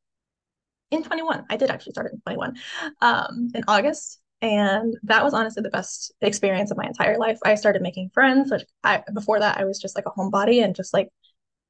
in 0.91 1.03
21. 1.03 1.45
I 1.49 1.57
did 1.57 1.69
actually 1.69 1.93
start 1.93 2.07
it 2.07 2.13
in 2.13 2.21
21 2.21 2.55
um, 3.01 3.51
in 3.53 3.63
August. 3.67 4.19
And 4.41 4.95
that 5.03 5.23
was 5.23 5.33
honestly 5.33 5.63
the 5.63 5.69
best 5.69 6.13
experience 6.21 6.69
of 6.69 6.77
my 6.77 6.85
entire 6.85 7.17
life. 7.17 7.39
I 7.43 7.55
started 7.55 7.81
making 7.81 8.11
friends. 8.13 8.51
Like 8.51 8.67
I, 8.83 9.03
before 9.13 9.39
that, 9.39 9.57
I 9.57 9.65
was 9.65 9.79
just 9.79 9.95
like 9.95 10.05
a 10.05 10.11
homebody 10.11 10.63
and 10.63 10.75
just 10.75 10.93
like 10.93 11.09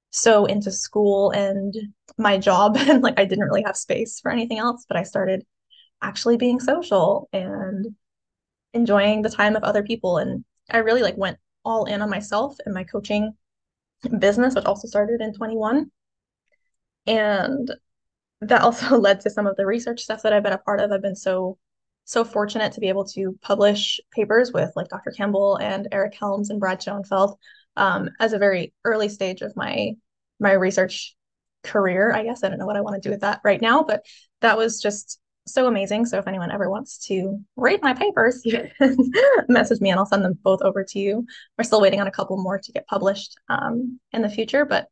so 0.09 0.45
into 0.45 0.71
school 0.71 1.31
and 1.31 1.75
my 2.17 2.37
job. 2.37 2.77
And 2.79 3.03
like 3.03 3.19
I 3.19 3.25
didn't 3.25 3.45
really 3.45 3.63
have 3.63 3.77
space 3.77 4.19
for 4.19 4.31
anything 4.31 4.59
else, 4.59 4.85
but 4.87 4.97
I 4.97 5.03
started 5.03 5.45
actually 6.01 6.37
being 6.37 6.59
social 6.59 7.29
and 7.33 7.95
enjoying 8.73 9.21
the 9.21 9.29
time 9.29 9.55
of 9.55 9.63
other 9.63 9.83
people. 9.83 10.17
And 10.17 10.45
I 10.69 10.77
really 10.77 11.01
like 11.01 11.17
went 11.17 11.37
all 11.65 11.85
in 11.85 12.01
on 12.01 12.09
myself 12.09 12.57
and 12.65 12.73
my 12.73 12.83
coaching 12.83 13.33
business, 14.19 14.55
which 14.55 14.65
also 14.65 14.87
started 14.87 15.21
in 15.21 15.33
21. 15.33 15.91
And 17.07 17.71
that 18.41 18.61
also 18.61 18.97
led 18.99 19.21
to 19.21 19.29
some 19.29 19.47
of 19.47 19.55
the 19.55 19.65
research 19.65 20.01
stuff 20.01 20.23
that 20.23 20.33
I've 20.33 20.43
been 20.43 20.53
a 20.53 20.57
part 20.57 20.79
of. 20.79 20.91
I've 20.91 21.01
been 21.01 21.15
so 21.15 21.57
so 22.05 22.23
fortunate 22.23 22.71
to 22.71 22.79
be 22.79 22.87
able 22.87 23.03
to 23.03 23.37
publish 23.41 23.99
papers 24.13 24.53
with 24.53 24.71
like 24.77 24.87
Dr. 24.87 25.11
Campbell 25.11 25.57
and 25.57 25.89
Eric 25.91 26.15
Helms 26.17 26.49
and 26.49 26.57
Brad 26.57 26.81
Schoenfeld 26.81 27.37
um, 27.77 28.09
as 28.19 28.33
a 28.33 28.39
very 28.39 28.73
early 28.83 29.09
stage 29.09 29.41
of 29.41 29.55
my 29.55 29.93
my 30.39 30.51
research 30.51 31.15
career. 31.63 32.13
I 32.13 32.23
guess 32.23 32.43
I 32.43 32.49
don't 32.49 32.59
know 32.59 32.65
what 32.65 32.75
I 32.75 32.81
want 32.81 33.01
to 33.01 33.07
do 33.07 33.11
with 33.11 33.21
that 33.21 33.41
right 33.43 33.61
now, 33.61 33.83
but 33.83 34.05
that 34.41 34.57
was 34.57 34.81
just 34.81 35.19
so 35.47 35.67
amazing. 35.67 36.05
So 36.05 36.17
if 36.17 36.27
anyone 36.27 36.51
ever 36.51 36.69
wants 36.69 36.97
to 37.07 37.39
read 37.55 37.81
my 37.81 37.93
papers, 37.93 38.41
you 38.45 38.69
can 38.77 38.97
message 39.47 39.81
me 39.81 39.89
and 39.89 39.99
I'll 39.99 40.05
send 40.05 40.23
them 40.23 40.37
both 40.43 40.61
over 40.61 40.83
to 40.83 40.99
you. 40.99 41.25
We're 41.57 41.63
still 41.63 41.81
waiting 41.81 42.01
on 42.01 42.07
a 42.07 42.11
couple 42.11 42.41
more 42.41 42.59
to 42.59 42.71
get 42.71 42.87
published 42.87 43.37
um, 43.49 43.99
in 44.11 44.21
the 44.21 44.29
future, 44.29 44.65
but 44.65 44.87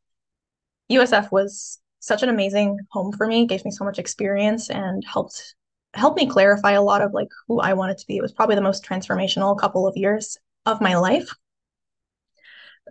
USF 0.91 1.31
was 1.31 1.79
such 1.99 2.23
an 2.23 2.29
amazing 2.29 2.77
home 2.91 3.11
for 3.11 3.27
me, 3.27 3.47
gave 3.47 3.65
me 3.65 3.71
so 3.71 3.83
much 3.83 3.99
experience 3.99 4.69
and 4.69 5.03
helped 5.05 5.55
helped 5.93 6.17
me 6.17 6.27
clarify 6.27 6.71
a 6.71 6.81
lot 6.81 7.01
of 7.01 7.13
like 7.13 7.29
who 7.47 7.59
I 7.59 7.73
wanted 7.73 7.97
to 7.97 8.07
be. 8.07 8.17
It 8.17 8.21
was 8.21 8.33
probably 8.33 8.55
the 8.55 8.61
most 8.61 8.83
transformational 8.83 9.57
couple 9.57 9.87
of 9.87 9.95
years 9.95 10.37
of 10.65 10.81
my 10.81 10.97
life. 10.97 11.29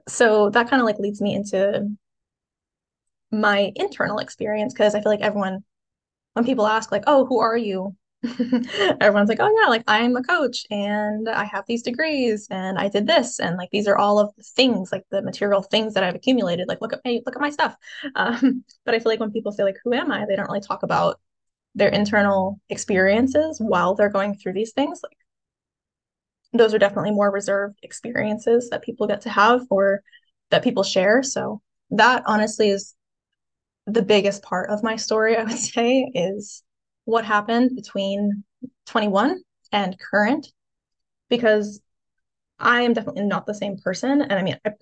So 0.09 0.51
that 0.51 0.69
kind 0.69 0.81
of 0.81 0.87
like 0.87 0.99
leads 0.99 1.21
me 1.21 1.35
into 1.35 1.97
my 3.31 3.73
internal 3.77 4.19
experience 4.19 4.73
because 4.73 4.95
I 4.95 5.01
feel 5.01 5.11
like 5.11 5.21
everyone 5.21 5.65
when 6.35 6.45
people 6.45 6.67
ask 6.67 6.93
like, 6.93 7.05
"Oh, 7.07 7.27
who 7.27 7.41
are 7.41 7.57
you?" 7.57 7.97
everyone's 9.01 9.29
like, 9.29 9.41
"Oh 9.41 9.55
yeah, 9.63 9.69
like 9.71 9.85
I'm 9.89 10.17
a 10.17 10.23
coach 10.23 10.67
and 10.71 11.29
I 11.29 11.45
have 11.45 11.65
these 11.69 11.83
degrees 11.83 12.49
and 12.51 12.79
I 12.79 12.89
did 12.89 13.07
this 13.07 13.41
and 13.41 13.57
like 13.59 13.71
these 13.73 13.89
are 13.89 13.99
all 13.99 14.19
of 14.21 14.35
the 14.37 14.45
things, 14.45 14.93
like 14.93 15.05
the 15.11 15.23
material 15.23 15.63
things 15.63 15.95
that 15.95 16.05
I've 16.05 16.17
accumulated. 16.17 16.69
Like 16.69 16.81
look 16.83 16.93
at 16.95 17.05
me, 17.05 17.23
look 17.27 17.37
at 17.37 17.43
my 17.43 17.51
stuff." 17.51 17.77
Um, 18.17 18.65
but 18.87 18.95
I 18.95 19.01
feel 19.01 19.11
like 19.13 19.21
when 19.21 19.33
people 19.33 19.53
say 19.53 19.65
like, 19.65 19.79
"Who 19.85 19.95
am 19.95 20.13
I?" 20.13 20.27
they 20.27 20.37
don't 20.37 20.47
really 20.49 20.61
talk 20.61 20.83
about 20.85 21.21
their 21.77 21.91
internal 21.91 22.61
experiences 22.71 23.59
while 23.61 23.95
they're 23.97 24.11
going 24.11 24.37
through 24.37 24.55
these 24.55 24.73
things. 24.73 25.01
Like 25.05 25.19
those 26.55 26.73
are 26.73 26.79
definitely 26.79 27.11
more 27.11 27.31
reserved 27.31 27.79
experiences 27.83 28.71
that 28.71 28.83
people 28.83 29.07
get 29.07 29.23
to 29.23 29.31
have 29.31 29.63
or 29.71 30.03
that 30.51 30.63
people 30.63 30.83
share. 30.83 31.23
So 31.23 31.61
that 31.91 32.23
honestly 32.27 32.71
is 32.71 32.95
the 33.87 34.03
biggest 34.03 34.43
part 34.43 34.71
of 34.71 34.83
my 34.83 34.97
story, 34.97 35.37
I 35.37 35.45
would 35.45 35.53
say, 35.59 36.11
is 36.15 36.63
what 37.05 37.25
happened 37.25 37.77
between 37.77 38.45
21 38.87 39.43
and 39.73 39.99
current, 39.99 40.53
because 41.29 41.81
I 42.59 42.83
am 42.83 42.93
definitely 42.93 43.25
not 43.25 43.47
the 43.47 43.55
same 43.55 43.77
person. 43.79 44.23
And 44.23 44.33
I 44.33 44.43
mean, 44.43 44.59
I, 44.65 44.73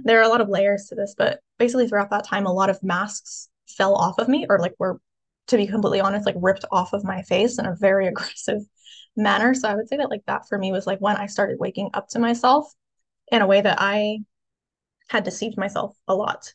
there 0.04 0.20
are 0.20 0.24
a 0.24 0.28
lot 0.28 0.40
of 0.40 0.48
layers 0.48 0.86
to 0.86 0.94
this, 0.94 1.14
but 1.16 1.40
basically 1.58 1.88
throughout 1.88 2.10
that 2.10 2.24
time, 2.24 2.46
a 2.46 2.52
lot 2.52 2.70
of 2.70 2.82
masks 2.82 3.48
fell 3.68 3.94
off 3.94 4.18
of 4.18 4.28
me 4.28 4.46
or 4.48 4.58
like 4.58 4.74
were, 4.78 5.00
to 5.48 5.56
be 5.56 5.66
completely 5.66 6.00
honest, 6.00 6.26
like 6.26 6.36
ripped 6.38 6.64
off 6.70 6.92
of 6.92 7.04
my 7.04 7.22
face 7.22 7.58
in 7.58 7.66
a 7.66 7.76
very 7.76 8.06
aggressive 8.08 8.62
manner. 9.16 9.54
So 9.54 9.68
I 9.68 9.74
would 9.74 9.88
say 9.88 9.96
that 9.98 10.10
like 10.10 10.24
that 10.26 10.48
for 10.48 10.58
me 10.58 10.72
was 10.72 10.86
like 10.86 11.00
when 11.00 11.16
I 11.16 11.26
started 11.26 11.58
waking 11.58 11.90
up 11.94 12.08
to 12.10 12.18
myself 12.18 12.72
in 13.30 13.42
a 13.42 13.46
way 13.46 13.60
that 13.60 13.78
I 13.80 14.20
had 15.08 15.24
deceived 15.24 15.58
myself 15.58 15.96
a 16.08 16.14
lot. 16.14 16.52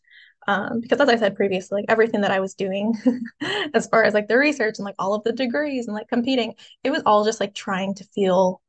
Um, 0.48 0.80
because 0.80 1.02
as 1.02 1.10
I 1.10 1.18
said 1.18 1.36
previously, 1.36 1.82
like 1.82 1.86
everything 1.90 2.22
that 2.22 2.32
I 2.32 2.40
was 2.40 2.54
doing 2.54 2.94
as 3.74 3.88
far 3.88 4.04
as 4.04 4.14
like 4.14 4.28
the 4.28 4.38
research 4.38 4.76
and 4.78 4.86
like 4.86 4.96
all 4.98 5.14
of 5.14 5.24
the 5.24 5.34
degrees 5.34 5.88
and 5.88 5.96
like 5.96 6.08
competing, 6.08 6.56
it 6.84 6.90
was 6.90 7.04
all 7.06 7.26
just 7.26 7.42
like 7.42 7.54
trying 7.54 7.94
to 7.96 8.06
feel 8.16 8.62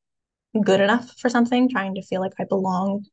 good 0.65 0.81
enough 0.81 1.13
for 1.19 1.29
something, 1.29 1.69
trying 1.69 1.95
to 1.95 2.03
feel 2.03 2.21
like 2.21 2.33
I 2.39 2.45
belonged 2.45 3.09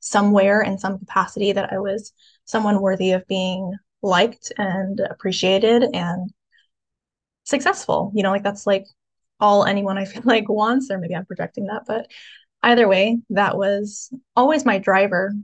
somewhere 0.00 0.62
in 0.62 0.78
some 0.78 0.98
capacity 0.98 1.52
that 1.52 1.72
I 1.72 1.78
was 1.78 2.12
someone 2.44 2.80
worthy 2.80 3.12
of 3.12 3.26
being 3.28 3.74
liked 4.02 4.52
and 4.58 5.00
appreciated 5.00 5.84
and 5.94 6.30
successful. 7.44 8.12
You 8.14 8.22
know, 8.22 8.30
like 8.30 8.42
that's 8.42 8.66
like 8.66 8.86
all 9.42 9.64
anyone 9.64 9.98
I 9.98 10.06
feel 10.06 10.22
like 10.26 10.48
wants, 10.48 10.90
or 10.90 10.98
maybe 10.98 11.14
I'm 11.14 11.26
projecting 11.26 11.66
that, 11.66 11.82
but 11.86 12.06
either 12.62 12.88
way, 12.88 13.18
that 13.30 13.58
was 13.58 14.10
always 14.36 14.64
my 14.64 14.78
driver. 14.78 15.34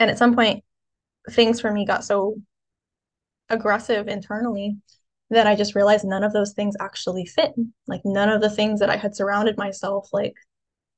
And 0.00 0.10
at 0.10 0.18
some 0.18 0.34
point, 0.34 0.64
things 1.30 1.60
for 1.60 1.70
me 1.70 1.86
got 1.86 2.04
so 2.04 2.36
aggressive 3.48 4.08
internally 4.08 4.78
that 5.30 5.46
I 5.46 5.54
just 5.54 5.74
realized 5.74 6.04
none 6.04 6.24
of 6.24 6.32
those 6.32 6.52
things 6.54 6.74
actually 6.80 7.26
fit. 7.26 7.52
Like 7.86 8.02
none 8.04 8.30
of 8.30 8.40
the 8.40 8.50
things 8.50 8.80
that 8.80 8.90
I 8.90 8.96
had 8.96 9.14
surrounded 9.14 9.56
myself 9.56 10.08
like 10.12 10.34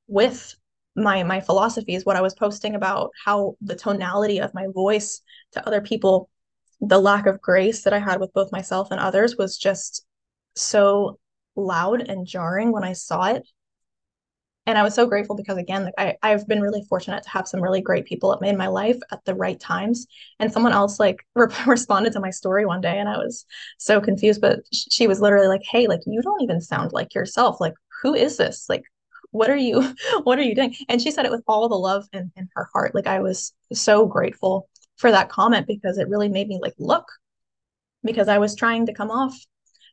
with 0.07 0.55
my 0.95 1.23
my 1.23 1.41
philosophies, 1.41 2.05
what 2.05 2.15
I 2.15 2.21
was 2.21 2.33
posting 2.33 2.75
about, 2.75 3.11
how 3.23 3.55
the 3.61 3.75
tonality 3.75 4.39
of 4.39 4.53
my 4.53 4.67
voice 4.73 5.21
to 5.51 5.65
other 5.67 5.81
people, 5.81 6.29
the 6.81 6.99
lack 6.99 7.25
of 7.27 7.41
grace 7.41 7.83
that 7.83 7.93
I 7.93 7.99
had 7.99 8.19
with 8.19 8.33
both 8.33 8.51
myself 8.51 8.91
and 8.91 8.99
others 8.99 9.37
was 9.37 9.57
just 9.57 10.05
so 10.55 11.19
loud 11.57 12.01
and 12.01 12.27
jarring 12.27 12.71
when 12.71 12.83
I 12.83 12.93
saw 12.93 13.25
it 13.25 13.47
and 14.67 14.77
I 14.77 14.83
was 14.83 14.93
so 14.93 15.07
grateful 15.07 15.35
because 15.35 15.57
again, 15.57 15.85
like 15.85 15.93
I 15.97 16.17
I've 16.21 16.45
been 16.45 16.61
really 16.61 16.83
fortunate 16.89 17.23
to 17.23 17.29
have 17.29 17.47
some 17.47 17.61
really 17.63 17.81
great 17.81 18.05
people 18.05 18.33
in 18.33 18.57
my 18.57 18.67
life 18.67 18.97
at 19.11 19.23
the 19.23 19.33
right 19.33 19.57
times. 19.59 20.05
And 20.39 20.51
someone 20.51 20.73
else 20.73 20.99
like 20.99 21.25
re- 21.35 21.47
responded 21.65 22.11
to 22.13 22.19
my 22.19 22.29
story 22.31 22.65
one 22.65 22.81
day, 22.81 22.99
and 22.99 23.07
I 23.07 23.17
was 23.17 23.45
so 23.77 24.01
confused. 24.01 24.41
But 24.41 24.59
she 24.73 25.07
was 25.07 25.21
literally 25.21 25.47
like, 25.47 25.63
"Hey, 25.63 25.87
like 25.87 26.01
you 26.05 26.21
don't 26.21 26.41
even 26.41 26.59
sound 26.61 26.91
like 26.91 27.15
yourself. 27.15 27.61
Like 27.61 27.75
who 28.03 28.13
is 28.13 28.35
this? 28.37 28.65
Like 28.67 28.83
what 29.31 29.49
are 29.49 29.55
you 29.55 29.95
what 30.23 30.37
are 30.37 30.43
you 30.43 30.53
doing?" 30.53 30.75
And 30.89 31.01
she 31.01 31.11
said 31.11 31.25
it 31.25 31.31
with 31.31 31.43
all 31.47 31.69
the 31.69 31.75
love 31.75 32.05
in, 32.11 32.31
in 32.35 32.49
her 32.55 32.69
heart. 32.73 32.93
Like 32.93 33.07
I 33.07 33.21
was 33.21 33.53
so 33.71 34.05
grateful 34.05 34.69
for 34.97 35.11
that 35.11 35.29
comment 35.29 35.65
because 35.67 35.97
it 35.97 36.09
really 36.09 36.29
made 36.29 36.49
me 36.49 36.59
like 36.61 36.75
look 36.77 37.05
because 38.03 38.27
I 38.27 38.37
was 38.37 38.55
trying 38.55 38.85
to 38.87 38.93
come 38.93 39.11
off 39.11 39.33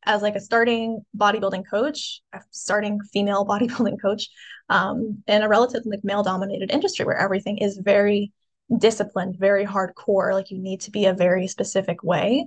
as 0.06 0.23
like 0.23 0.34
a 0.34 0.40
starting 0.40 1.04
bodybuilding 1.16 1.64
coach, 1.68 2.20
a 2.32 2.40
starting 2.50 3.00
female 3.12 3.46
bodybuilding 3.50 4.00
coach, 4.00 4.28
um, 4.68 5.23
in 5.26 5.42
a 5.42 5.49
relatively 5.49 5.90
like 5.90 6.04
male 6.04 6.23
dominated 6.23 6.70
industry 6.70 7.04
where 7.04 7.18
everything 7.18 7.58
is 7.58 7.78
very 7.78 8.32
disciplined, 8.78 9.37
very 9.38 9.66
hardcore. 9.66 10.32
Like 10.32 10.50
you 10.50 10.58
need 10.58 10.80
to 10.82 10.90
be 10.90 11.06
a 11.06 11.14
very 11.14 11.46
specific 11.46 12.02
way. 12.02 12.46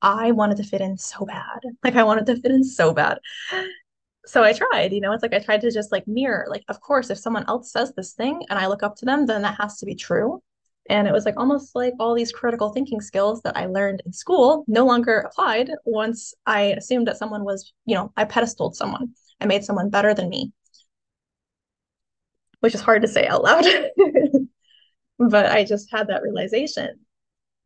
I 0.00 0.30
wanted 0.30 0.58
to 0.58 0.64
fit 0.64 0.80
in 0.80 0.96
so 0.96 1.26
bad. 1.26 1.60
Like 1.82 1.96
I 1.96 2.04
wanted 2.04 2.26
to 2.26 2.40
fit 2.40 2.52
in 2.52 2.64
so 2.64 2.92
bad. 2.94 3.18
So 4.26 4.44
I 4.44 4.52
tried, 4.52 4.92
you 4.92 5.00
know, 5.00 5.12
it's 5.12 5.22
like 5.22 5.32
I 5.32 5.38
tried 5.38 5.62
to 5.62 5.70
just 5.70 5.90
like 5.90 6.06
mirror, 6.06 6.46
like, 6.50 6.62
of 6.68 6.80
course, 6.80 7.08
if 7.08 7.18
someone 7.18 7.46
else 7.48 7.72
says 7.72 7.92
this 7.96 8.12
thing 8.12 8.42
and 8.50 8.58
I 8.58 8.66
look 8.66 8.82
up 8.82 8.96
to 8.96 9.06
them, 9.06 9.24
then 9.26 9.42
that 9.42 9.56
has 9.58 9.78
to 9.78 9.86
be 9.86 9.94
true. 9.94 10.42
And 10.88 11.06
it 11.06 11.12
was 11.12 11.24
like 11.26 11.34
almost 11.36 11.74
like 11.74 11.94
all 12.00 12.14
these 12.14 12.32
critical 12.32 12.72
thinking 12.72 13.00
skills 13.00 13.42
that 13.42 13.56
I 13.56 13.66
learned 13.66 14.02
in 14.06 14.12
school 14.12 14.64
no 14.66 14.86
longer 14.86 15.18
applied 15.18 15.70
once 15.84 16.34
I 16.46 16.74
assumed 16.78 17.06
that 17.08 17.18
someone 17.18 17.44
was, 17.44 17.72
you 17.84 17.94
know, 17.94 18.12
I 18.16 18.24
pedestaled 18.24 18.74
someone. 18.74 19.10
I 19.40 19.46
made 19.46 19.64
someone 19.64 19.90
better 19.90 20.14
than 20.14 20.28
me 20.28 20.52
which 22.60 22.74
is 22.74 22.80
hard 22.80 23.02
to 23.02 23.08
say 23.08 23.26
out 23.26 23.42
loud. 23.42 23.64
but 25.18 25.46
I 25.46 25.64
just 25.64 25.90
had 25.90 26.08
that 26.08 26.22
realization. 26.22 27.00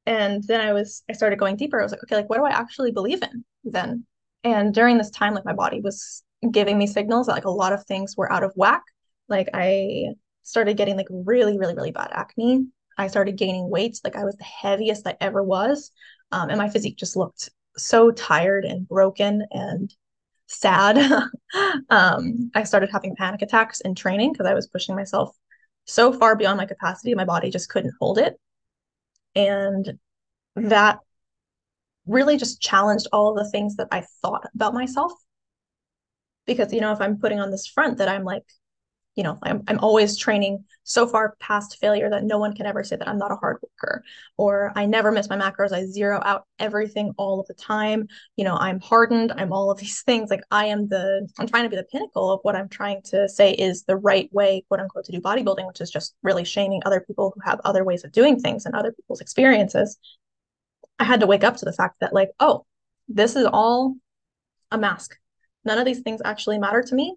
And 0.07 0.43
then 0.45 0.61
I 0.61 0.73
was, 0.73 1.03
I 1.09 1.13
started 1.13 1.39
going 1.39 1.57
deeper. 1.57 1.81
I 1.81 1.85
was 1.85 1.93
like, 1.93 2.03
okay, 2.05 2.17
like, 2.17 2.29
what 2.29 2.39
do 2.39 2.45
I 2.45 2.51
actually 2.51 2.93
believe 2.93 3.23
in 3.23 3.45
then? 3.65 4.05
And 4.45 4.75
during 4.75 4.99
this 4.99 5.11
time, 5.11 5.35
like, 5.35 5.45
my 5.45 5.53
body 5.53 5.81
was 5.81 6.25
giving 6.51 6.77
me 6.77 6.87
signals 6.87 7.27
that, 7.27 7.35
like, 7.35 7.45
a 7.45 7.51
lot 7.51 7.73
of 7.73 7.85
things 7.85 8.17
were 8.17 8.31
out 8.33 8.43
of 8.43 8.53
whack. 8.57 8.83
Like, 9.29 9.49
I 9.55 10.09
started 10.43 10.77
getting, 10.77 10.97
like, 10.97 11.07
really, 11.11 11.57
really, 11.57 11.75
really 11.75 11.93
bad 11.93 12.11
acne. 12.13 12.67
I 12.99 13.07
started 13.09 13.37
gaining 13.37 13.71
weight. 13.71 14.01
Like, 14.05 14.17
I 14.17 14.25
was 14.25 14.37
the 14.37 14.45
heaviest 14.45 15.07
I 15.07 15.17
ever 15.21 15.43
was. 15.43 15.91
Um, 16.31 16.49
and 16.49 16.59
my 16.59 16.69
physique 16.69 16.97
just 16.97 17.17
looked 17.17 17.51
so 17.77 18.11
tired 18.11 18.65
and 18.65 18.89
broken 18.89 19.47
and 19.51 19.93
sad. 20.47 20.99
um, 21.91 22.51
I 22.55 22.65
started 22.65 22.91
having 22.91 23.17
panic 23.17 23.43
attacks 23.43 23.81
in 23.81 23.95
training 23.95 24.33
because 24.33 24.47
I 24.47 24.55
was 24.55 24.67
pushing 24.67 24.95
myself 24.95 25.35
so 25.85 26.13
far 26.13 26.37
beyond 26.37 26.59
my 26.59 26.67
capacity, 26.67 27.15
my 27.15 27.25
body 27.25 27.51
just 27.51 27.69
couldn't 27.69 27.95
hold 28.01 28.19
it. 28.19 28.39
And 29.35 29.99
that 30.57 31.01
really 32.07 32.37
just 32.37 32.61
challenged 32.61 33.09
all 33.13 33.31
of 33.31 33.45
the 33.45 33.51
things 33.51 33.77
that 33.77 33.89
I 33.91 34.05
thought 34.21 34.47
about 34.55 34.75
myself. 34.75 35.13
Because, 36.47 36.73
you 36.73 36.81
know, 36.81 36.93
if 36.93 37.01
I'm 37.01 37.19
putting 37.19 37.41
on 37.41 37.51
this 37.51 37.67
front 37.67 37.99
that 37.99 38.09
I'm 38.09 38.25
like 38.25 38.45
you 39.15 39.23
know, 39.23 39.39
I'm, 39.43 39.63
I'm 39.69 39.79
always 39.81 40.17
training 40.17 40.65
so 40.85 41.07
far 41.07 41.37
past 41.39 41.79
failure 41.81 42.09
that 42.09 42.25
no 42.25 42.39
one 42.39 42.55
can 42.55 42.65
ever 42.65 42.83
say 42.83 42.97
that 42.97 43.09
I'm 43.09 43.19
not 43.19 43.31
a 43.31 43.37
hard 43.37 43.59
worker 43.63 44.03
or 44.39 44.73
I 44.75 44.87
never 44.87 45.13
miss 45.13 45.29
my 45.29 45.37
macros. 45.37 45.73
I 45.73 45.85
zero 45.85 46.21
out 46.25 46.47
everything 46.59 47.13
all 47.19 47.39
of 47.39 47.47
the 47.47 47.55
time. 47.55 48.09
You 48.37 48.45
know, 48.45 48.57
I'm 48.57 48.81
hardened. 48.81 49.33
I'm 49.37 49.53
all 49.53 49.71
of 49.71 49.79
these 49.79 50.01
things. 50.07 50.31
Like 50.31 50.43
I 50.51 50.67
am 50.67 50.89
the, 50.89 51.29
I'm 51.39 51.47
trying 51.47 51.65
to 51.65 51.69
be 51.69 51.77
the 51.77 51.85
pinnacle 51.85 52.33
of 52.33 52.41
what 52.43 52.57
I'm 52.57 52.69
trying 52.69 53.03
to 53.07 53.29
say 53.29 53.53
is 53.53 53.85
the 53.85 53.97
right 53.97 54.33
way, 54.33 54.65
quote 54.69 54.81
unquote, 54.81 55.05
to 55.05 55.13
do 55.13 55.21
bodybuilding, 55.21 55.67
which 55.67 55.83
is 55.83 55.91
just 55.91 56.15
really 56.23 56.45
shaming 56.45 56.81
other 56.87 57.01
people 57.01 57.33
who 57.35 57.41
have 57.45 57.61
other 57.65 57.85
ways 57.85 58.05
of 58.05 58.13
doing 58.13 58.41
things 58.41 58.65
and 58.65 58.75
other 58.75 58.93
people's 58.93 59.21
experiences. 59.21 59.99
I 60.99 61.05
had 61.05 61.21
to 61.21 61.27
wake 61.27 61.45
up 61.45 61.57
to 61.57 61.65
the 61.65 61.73
fact 61.73 61.97
that, 62.01 62.13
like, 62.13 62.31
oh, 62.39 62.65
this 63.09 63.37
is 63.37 63.47
all 63.47 63.97
a 64.71 64.79
mask. 64.79 65.17
None 65.65 65.79
of 65.79 65.85
these 65.85 66.01
things 66.01 66.23
actually 66.25 66.59
matter 66.59 66.83
to 66.83 66.95
me 66.95 67.17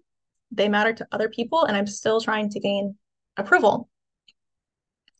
they 0.50 0.68
matter 0.68 0.92
to 0.92 1.06
other 1.12 1.28
people 1.28 1.64
and 1.64 1.76
I'm 1.76 1.86
still 1.86 2.20
trying 2.20 2.50
to 2.50 2.60
gain 2.60 2.96
approval. 3.36 3.88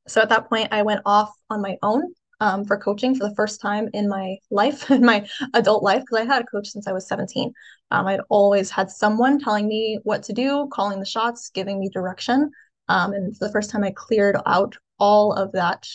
So 0.09 0.21
at 0.21 0.28
that 0.28 0.49
point, 0.49 0.68
I 0.73 0.83
went 0.83 1.00
off 1.04 1.33
on 1.50 1.61
my 1.61 1.76
own 1.83 2.12
um, 2.40 2.64
for 2.64 2.76
coaching 2.76 3.14
for 3.14 3.28
the 3.28 3.35
first 3.35 3.61
time 3.61 3.88
in 3.92 4.09
my 4.09 4.37
life, 4.50 4.90
in 4.90 5.04
my 5.04 5.28
adult 5.54 5.83
life, 5.83 6.02
because 6.02 6.21
I 6.21 6.33
had 6.33 6.42
a 6.42 6.47
coach 6.47 6.68
since 6.68 6.87
I 6.87 6.92
was 6.92 7.09
17. 7.09 7.52
Um, 7.90 8.06
I'd 8.06 8.21
always 8.28 8.71
had 8.71 8.90
someone 8.90 9.38
telling 9.38 9.66
me 9.68 9.99
what 10.04 10.23
to 10.25 10.33
do, 10.33 10.68
calling 10.73 10.99
the 10.99 11.06
shots, 11.06 11.50
giving 11.50 11.80
me 11.80 11.88
direction. 11.88 12.50
Um, 12.88 13.12
and 13.12 13.37
for 13.37 13.47
the 13.47 13.52
first 13.52 13.71
time, 13.71 13.85
I 13.85 13.92
cleared 13.92 14.37
out 14.47 14.76
all 14.99 15.33
of 15.33 15.52
that 15.52 15.87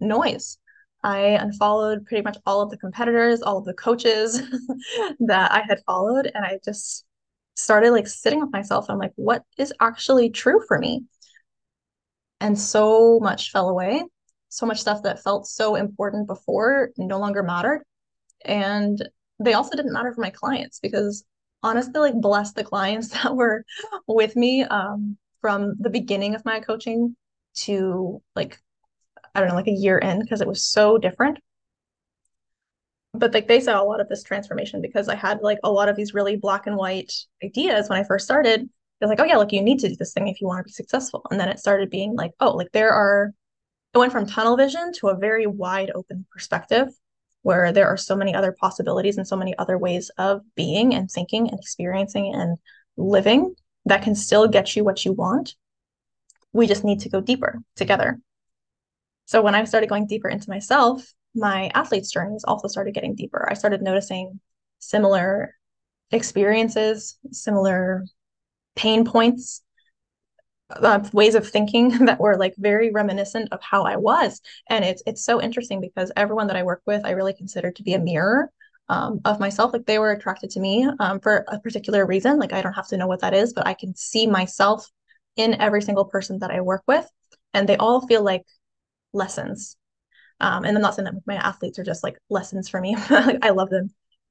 noise. 0.00 0.58
I 1.02 1.20
unfollowed 1.20 2.06
pretty 2.06 2.22
much 2.22 2.38
all 2.44 2.60
of 2.60 2.70
the 2.70 2.76
competitors, 2.76 3.40
all 3.40 3.58
of 3.58 3.64
the 3.64 3.74
coaches 3.74 4.40
that 5.20 5.52
I 5.52 5.62
had 5.68 5.82
followed, 5.86 6.30
and 6.34 6.44
I 6.44 6.58
just 6.64 7.04
started 7.58 7.90
like 7.90 8.06
sitting 8.06 8.40
with 8.40 8.52
myself 8.52 8.86
I'm 8.88 8.98
like, 8.98 9.12
what 9.16 9.42
is 9.58 9.72
actually 9.80 10.30
true 10.30 10.60
for 10.66 10.78
me? 10.78 11.04
And 12.40 12.58
so 12.58 13.18
much 13.20 13.50
fell 13.50 13.68
away. 13.68 14.04
So 14.48 14.64
much 14.64 14.80
stuff 14.80 15.02
that 15.02 15.22
felt 15.22 15.46
so 15.46 15.74
important 15.74 16.26
before 16.26 16.90
no 16.96 17.18
longer 17.18 17.42
mattered. 17.42 17.82
And 18.44 19.06
they 19.40 19.54
also 19.54 19.76
didn't 19.76 19.92
matter 19.92 20.12
for 20.14 20.20
my 20.20 20.30
clients 20.30 20.78
because 20.78 21.24
honestly, 21.62 22.00
like 22.00 22.20
bless 22.20 22.52
the 22.52 22.64
clients 22.64 23.08
that 23.22 23.34
were 23.34 23.64
with 24.06 24.36
me 24.36 24.62
um, 24.62 25.18
from 25.40 25.74
the 25.80 25.90
beginning 25.90 26.34
of 26.36 26.44
my 26.44 26.60
coaching 26.60 27.16
to 27.56 28.22
like, 28.36 28.58
I 29.34 29.40
don't 29.40 29.48
know, 29.48 29.56
like 29.56 29.66
a 29.66 29.72
year 29.72 29.98
in 29.98 30.20
because 30.20 30.40
it 30.40 30.48
was 30.48 30.64
so 30.64 30.96
different 30.96 31.38
but 33.14 33.32
like 33.34 33.48
they 33.48 33.60
saw 33.60 33.82
a 33.82 33.84
lot 33.84 34.00
of 34.00 34.08
this 34.08 34.22
transformation 34.22 34.80
because 34.82 35.08
I 35.08 35.14
had 35.14 35.40
like 35.40 35.58
a 35.64 35.72
lot 35.72 35.88
of 35.88 35.96
these 35.96 36.14
really 36.14 36.36
black 36.36 36.66
and 36.66 36.76
white 36.76 37.12
ideas 37.42 37.88
when 37.88 37.98
I 37.98 38.04
first 38.04 38.24
started. 38.24 38.62
It 38.62 39.04
was 39.04 39.10
like, 39.10 39.20
oh 39.20 39.24
yeah, 39.24 39.36
like 39.36 39.52
you 39.52 39.62
need 39.62 39.78
to 39.80 39.88
do 39.88 39.96
this 39.96 40.12
thing 40.12 40.28
if 40.28 40.40
you 40.40 40.46
want 40.46 40.58
to 40.58 40.64
be 40.64 40.72
successful. 40.72 41.24
And 41.30 41.38
then 41.38 41.48
it 41.48 41.58
started 41.58 41.90
being 41.90 42.16
like, 42.16 42.32
oh, 42.40 42.50
like 42.50 42.72
there 42.72 42.90
are 42.90 43.32
it 43.94 43.98
went 43.98 44.12
from 44.12 44.26
tunnel 44.26 44.56
vision 44.56 44.92
to 45.00 45.08
a 45.08 45.16
very 45.16 45.46
wide 45.46 45.90
open 45.94 46.26
perspective 46.30 46.88
where 47.42 47.72
there 47.72 47.86
are 47.88 47.96
so 47.96 48.14
many 48.14 48.34
other 48.34 48.52
possibilities 48.52 49.16
and 49.16 49.26
so 49.26 49.36
many 49.36 49.56
other 49.56 49.78
ways 49.78 50.10
of 50.18 50.42
being 50.54 50.94
and 50.94 51.10
thinking 51.10 51.48
and 51.48 51.58
experiencing 51.58 52.34
and 52.34 52.58
living 52.96 53.54
that 53.86 54.02
can 54.02 54.14
still 54.14 54.46
get 54.46 54.76
you 54.76 54.84
what 54.84 55.04
you 55.04 55.12
want. 55.12 55.54
We 56.52 56.66
just 56.66 56.84
need 56.84 57.00
to 57.00 57.08
go 57.08 57.20
deeper 57.20 57.60
together. 57.76 58.20
So 59.24 59.40
when 59.42 59.54
I 59.54 59.64
started 59.64 59.88
going 59.88 60.06
deeper 60.06 60.28
into 60.28 60.50
myself, 60.50 61.12
my 61.34 61.70
athlete's 61.74 62.10
journeys 62.10 62.44
also 62.44 62.68
started 62.68 62.94
getting 62.94 63.14
deeper. 63.14 63.46
I 63.50 63.54
started 63.54 63.82
noticing 63.82 64.40
similar 64.78 65.54
experiences, 66.10 67.18
similar 67.30 68.04
pain 68.76 69.04
points, 69.04 69.62
uh, 70.70 71.00
ways 71.12 71.34
of 71.34 71.48
thinking 71.48 71.88
that 72.06 72.20
were 72.20 72.36
like 72.36 72.54
very 72.58 72.90
reminiscent 72.90 73.48
of 73.52 73.60
how 73.62 73.84
I 73.84 73.96
was. 73.96 74.40
And 74.68 74.84
it's 74.84 75.02
it's 75.06 75.24
so 75.24 75.40
interesting 75.40 75.80
because 75.80 76.12
everyone 76.16 76.46
that 76.48 76.56
I 76.56 76.62
work 76.62 76.82
with, 76.86 77.04
I 77.04 77.10
really 77.10 77.34
consider 77.34 77.70
to 77.72 77.82
be 77.82 77.94
a 77.94 77.98
mirror 77.98 78.50
um, 78.88 79.20
of 79.24 79.40
myself. 79.40 79.72
Like 79.72 79.86
they 79.86 79.98
were 79.98 80.12
attracted 80.12 80.50
to 80.50 80.60
me 80.60 80.88
um, 81.00 81.20
for 81.20 81.44
a 81.48 81.60
particular 81.60 82.06
reason. 82.06 82.38
Like 82.38 82.52
I 82.52 82.62
don't 82.62 82.74
have 82.74 82.88
to 82.88 82.96
know 82.96 83.06
what 83.06 83.20
that 83.20 83.34
is, 83.34 83.52
but 83.52 83.66
I 83.66 83.74
can 83.74 83.94
see 83.96 84.26
myself 84.26 84.90
in 85.36 85.60
every 85.60 85.82
single 85.82 86.04
person 86.04 86.40
that 86.40 86.50
I 86.50 86.60
work 86.60 86.82
with, 86.86 87.08
and 87.54 87.68
they 87.68 87.76
all 87.76 88.06
feel 88.06 88.22
like 88.22 88.44
lessons 89.12 89.77
um, 90.40 90.64
and 90.64 90.76
I'm 90.76 90.82
not 90.82 90.94
saying 90.94 91.04
that 91.04 91.26
my 91.26 91.36
athletes 91.36 91.78
are 91.78 91.84
just 91.84 92.02
like 92.04 92.18
lessons 92.28 92.68
for 92.68 92.80
me. 92.80 92.96
I 93.10 93.50
love 93.50 93.70
them 93.70 93.90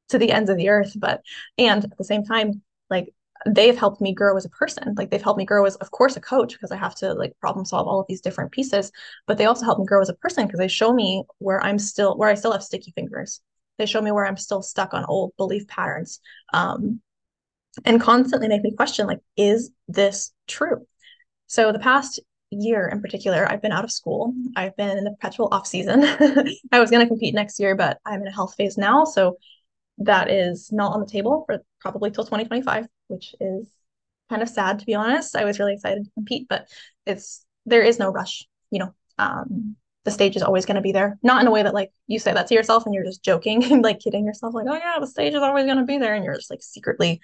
to 0.10 0.18
the 0.18 0.32
ends 0.32 0.50
of 0.50 0.58
the 0.58 0.70
earth, 0.70 0.94
but 0.98 1.22
and 1.58 1.84
at 1.84 1.98
the 1.98 2.04
same 2.04 2.24
time, 2.24 2.62
like 2.90 3.14
they've 3.46 3.78
helped 3.78 4.02
me 4.02 4.14
grow 4.14 4.36
as 4.38 4.46
a 4.46 4.50
person. 4.50 4.96
Like 4.96 5.10
they've 5.12 5.22
helped 5.22 5.38
me 5.38 5.46
grow 5.46 5.66
as, 5.66 5.76
of 5.78 5.92
course, 5.92 6.16
a 6.16 6.22
coach 6.22 6.54
because 6.54 6.72
I 6.72 6.78
have 6.78 6.96
to 6.96 7.14
like 7.14 7.38
problem 7.40 7.66
solve 7.66 7.88
all 7.88 8.00
of 8.00 8.08
these 8.08 8.22
different 8.22 8.52
pieces. 8.52 8.92
But 9.26 9.38
they 9.38 9.46
also 9.46 9.66
help 9.66 9.80
me 9.80 9.86
grow 9.86 10.02
as 10.02 10.10
a 10.10 10.16
person 10.16 10.46
because 10.46 10.60
they 10.60 10.68
show 10.68 10.94
me 10.94 11.24
where 11.40 11.64
I'm 11.64 11.80
still 11.80 12.18
where 12.18 12.30
I 12.30 12.36
still 12.36 12.54
have 12.54 12.64
sticky 12.64 12.92
fingers. 12.92 13.42
They 13.78 13.86
show 13.86 14.02
me 14.02 14.12
where 14.12 14.26
I'm 14.26 14.38
still 14.38 14.62
stuck 14.62 14.94
on 14.94 15.06
old 15.06 15.34
belief 15.38 15.68
patterns, 15.68 16.20
um, 16.52 17.02
and 17.86 18.02
constantly 18.02 18.48
make 18.48 18.64
me 18.64 18.72
question 18.72 19.08
like, 19.08 19.20
is 19.36 19.72
this 19.88 20.32
true? 20.48 20.88
So 21.46 21.72
the 21.72 21.80
past 21.80 22.20
year 22.52 22.88
in 22.88 23.02
particular, 23.02 23.50
I've 23.50 23.62
been 23.62 23.72
out 23.72 23.84
of 23.84 23.92
school. 23.92 24.34
I've 24.56 24.76
been 24.78 24.98
in 24.98 25.04
the 25.04 25.12
perpetual 25.12 25.50
off 25.52 25.68
season. 25.68 26.04
I 26.72 26.80
was 26.80 26.90
going 26.90 27.06
to 27.06 27.08
compete 27.08 27.34
next 27.34 27.60
year, 27.60 27.76
but 27.76 28.00
I'm 28.06 28.22
in 28.22 28.28
a 28.28 28.34
health 28.34 28.56
phase 28.56 28.78
now, 28.78 29.04
so 29.04 29.38
that 30.00 30.30
is 30.30 30.72
not 30.72 30.94
on 30.94 31.00
the 31.00 31.08
table 31.08 31.44
for 31.46 31.64
probably 31.80 32.12
till 32.12 32.24
2025, 32.24 32.88
which 33.08 33.36
is 33.40 33.68
kind 34.30 34.42
of 34.42 34.50
sad 34.50 34.80
to 34.80 34.86
be 34.86 34.96
honest. 34.96 35.36
I 35.36 35.46
was 35.46 35.60
really 35.60 35.74
excited 35.74 36.06
to 36.06 36.12
compete, 36.12 36.48
but 36.48 36.68
it's 37.06 37.46
there 37.66 37.82
is 37.82 38.00
no 38.00 38.10
rush. 38.10 38.48
You 38.72 38.80
know, 38.80 38.94
um, 39.18 39.76
the 40.06 40.12
stage 40.12 40.36
is 40.36 40.44
always 40.44 40.66
going 40.66 40.76
to 40.76 40.82
be 40.82 40.92
there. 40.92 41.18
Not 41.24 41.42
in 41.42 41.48
a 41.48 41.52
way 41.52 41.64
that 41.64 41.74
like 41.74 41.92
you 42.08 42.20
say 42.20 42.34
that 42.34 42.48
to 42.48 42.54
yourself 42.54 42.86
and 42.86 42.94
you're 42.94 43.04
just 43.04 43.24
joking 43.24 43.64
and 43.72 43.84
like 43.84 44.00
kidding 44.00 44.26
yourself, 44.26 44.54
like, 44.54 44.68
oh 44.70 44.76
yeah, 44.76 44.98
the 45.00 45.08
stage 45.08 45.34
is 45.34 45.42
always 45.42 45.66
going 45.66 45.78
to 45.78 45.84
be 45.84 45.98
there, 45.98 46.14
and 46.14 46.24
you're 46.24 46.36
just 46.36 46.50
like 46.50 46.62
secretly 46.62 47.20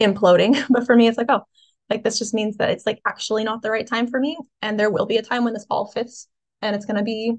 imploding. 0.00 0.62
But 0.70 0.86
for 0.86 0.94
me, 0.94 1.08
it's 1.08 1.18
like, 1.18 1.30
oh, 1.30 1.42
like 1.90 2.04
this 2.04 2.18
just 2.18 2.34
means 2.34 2.56
that 2.58 2.70
it's 2.70 2.86
like 2.86 3.00
actually 3.06 3.44
not 3.44 3.62
the 3.62 3.70
right 3.70 3.86
time 3.86 4.06
for 4.06 4.20
me. 4.20 4.36
And 4.62 4.78
there 4.78 4.90
will 4.90 5.06
be 5.06 5.16
a 5.16 5.22
time 5.22 5.44
when 5.44 5.54
this 5.54 5.66
all 5.70 5.86
fits 5.86 6.28
and 6.60 6.76
it's 6.76 6.84
going 6.84 6.96
to 6.96 7.02
be 7.02 7.34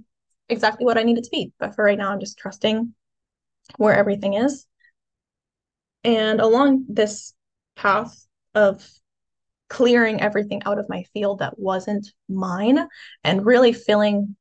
exactly 0.48 0.86
what 0.86 0.98
I 0.98 1.04
need 1.04 1.18
it 1.18 1.26
to 1.26 1.30
be. 1.32 1.52
But 1.60 1.76
for 1.76 1.84
right 1.84 1.98
now, 1.98 2.12
I'm 2.12 2.20
just 2.20 2.38
trusting 2.38 2.94
where 3.78 3.96
everything 3.96 4.34
is. 4.34 4.66
And 6.04 6.40
along 6.42 6.86
this 6.90 7.34
path 7.76 8.26
of 8.56 8.88
clearing 9.70 10.22
everything 10.22 10.62
out 10.66 10.80
of 10.80 10.90
my 10.90 11.04
field 11.14 11.40
that 11.40 11.60
wasn't 11.60 12.12
mine 12.28 12.88
and 13.24 13.46
really 13.46 13.72
filling 13.72 14.36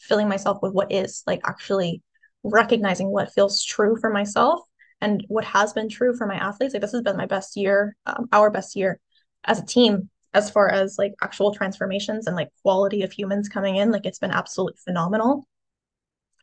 filling 0.00 0.28
myself 0.28 0.58
with 0.62 0.72
what 0.72 0.90
is 0.90 1.22
like 1.26 1.40
actually 1.44 2.02
recognizing 2.42 3.08
what 3.08 3.32
feels 3.32 3.62
true 3.62 3.96
for 4.00 4.10
myself 4.10 4.60
and 5.00 5.24
what 5.28 5.44
has 5.44 5.72
been 5.74 5.88
true 5.88 6.16
for 6.16 6.26
my 6.26 6.34
athletes 6.36 6.72
like 6.72 6.80
this 6.80 6.92
has 6.92 7.02
been 7.02 7.16
my 7.18 7.26
best 7.26 7.56
year 7.56 7.94
um, 8.06 8.26
our 8.32 8.50
best 8.50 8.74
year 8.74 8.98
as 9.44 9.58
a 9.60 9.66
team 9.66 10.08
as 10.34 10.50
far 10.50 10.68
as 10.70 10.96
like 10.98 11.12
actual 11.22 11.52
transformations 11.52 12.26
and 12.26 12.36
like 12.36 12.48
quality 12.62 13.02
of 13.02 13.12
humans 13.12 13.48
coming 13.48 13.76
in 13.76 13.90
like 13.90 14.06
it's 14.06 14.18
been 14.18 14.30
absolutely 14.30 14.78
phenomenal. 14.84 15.46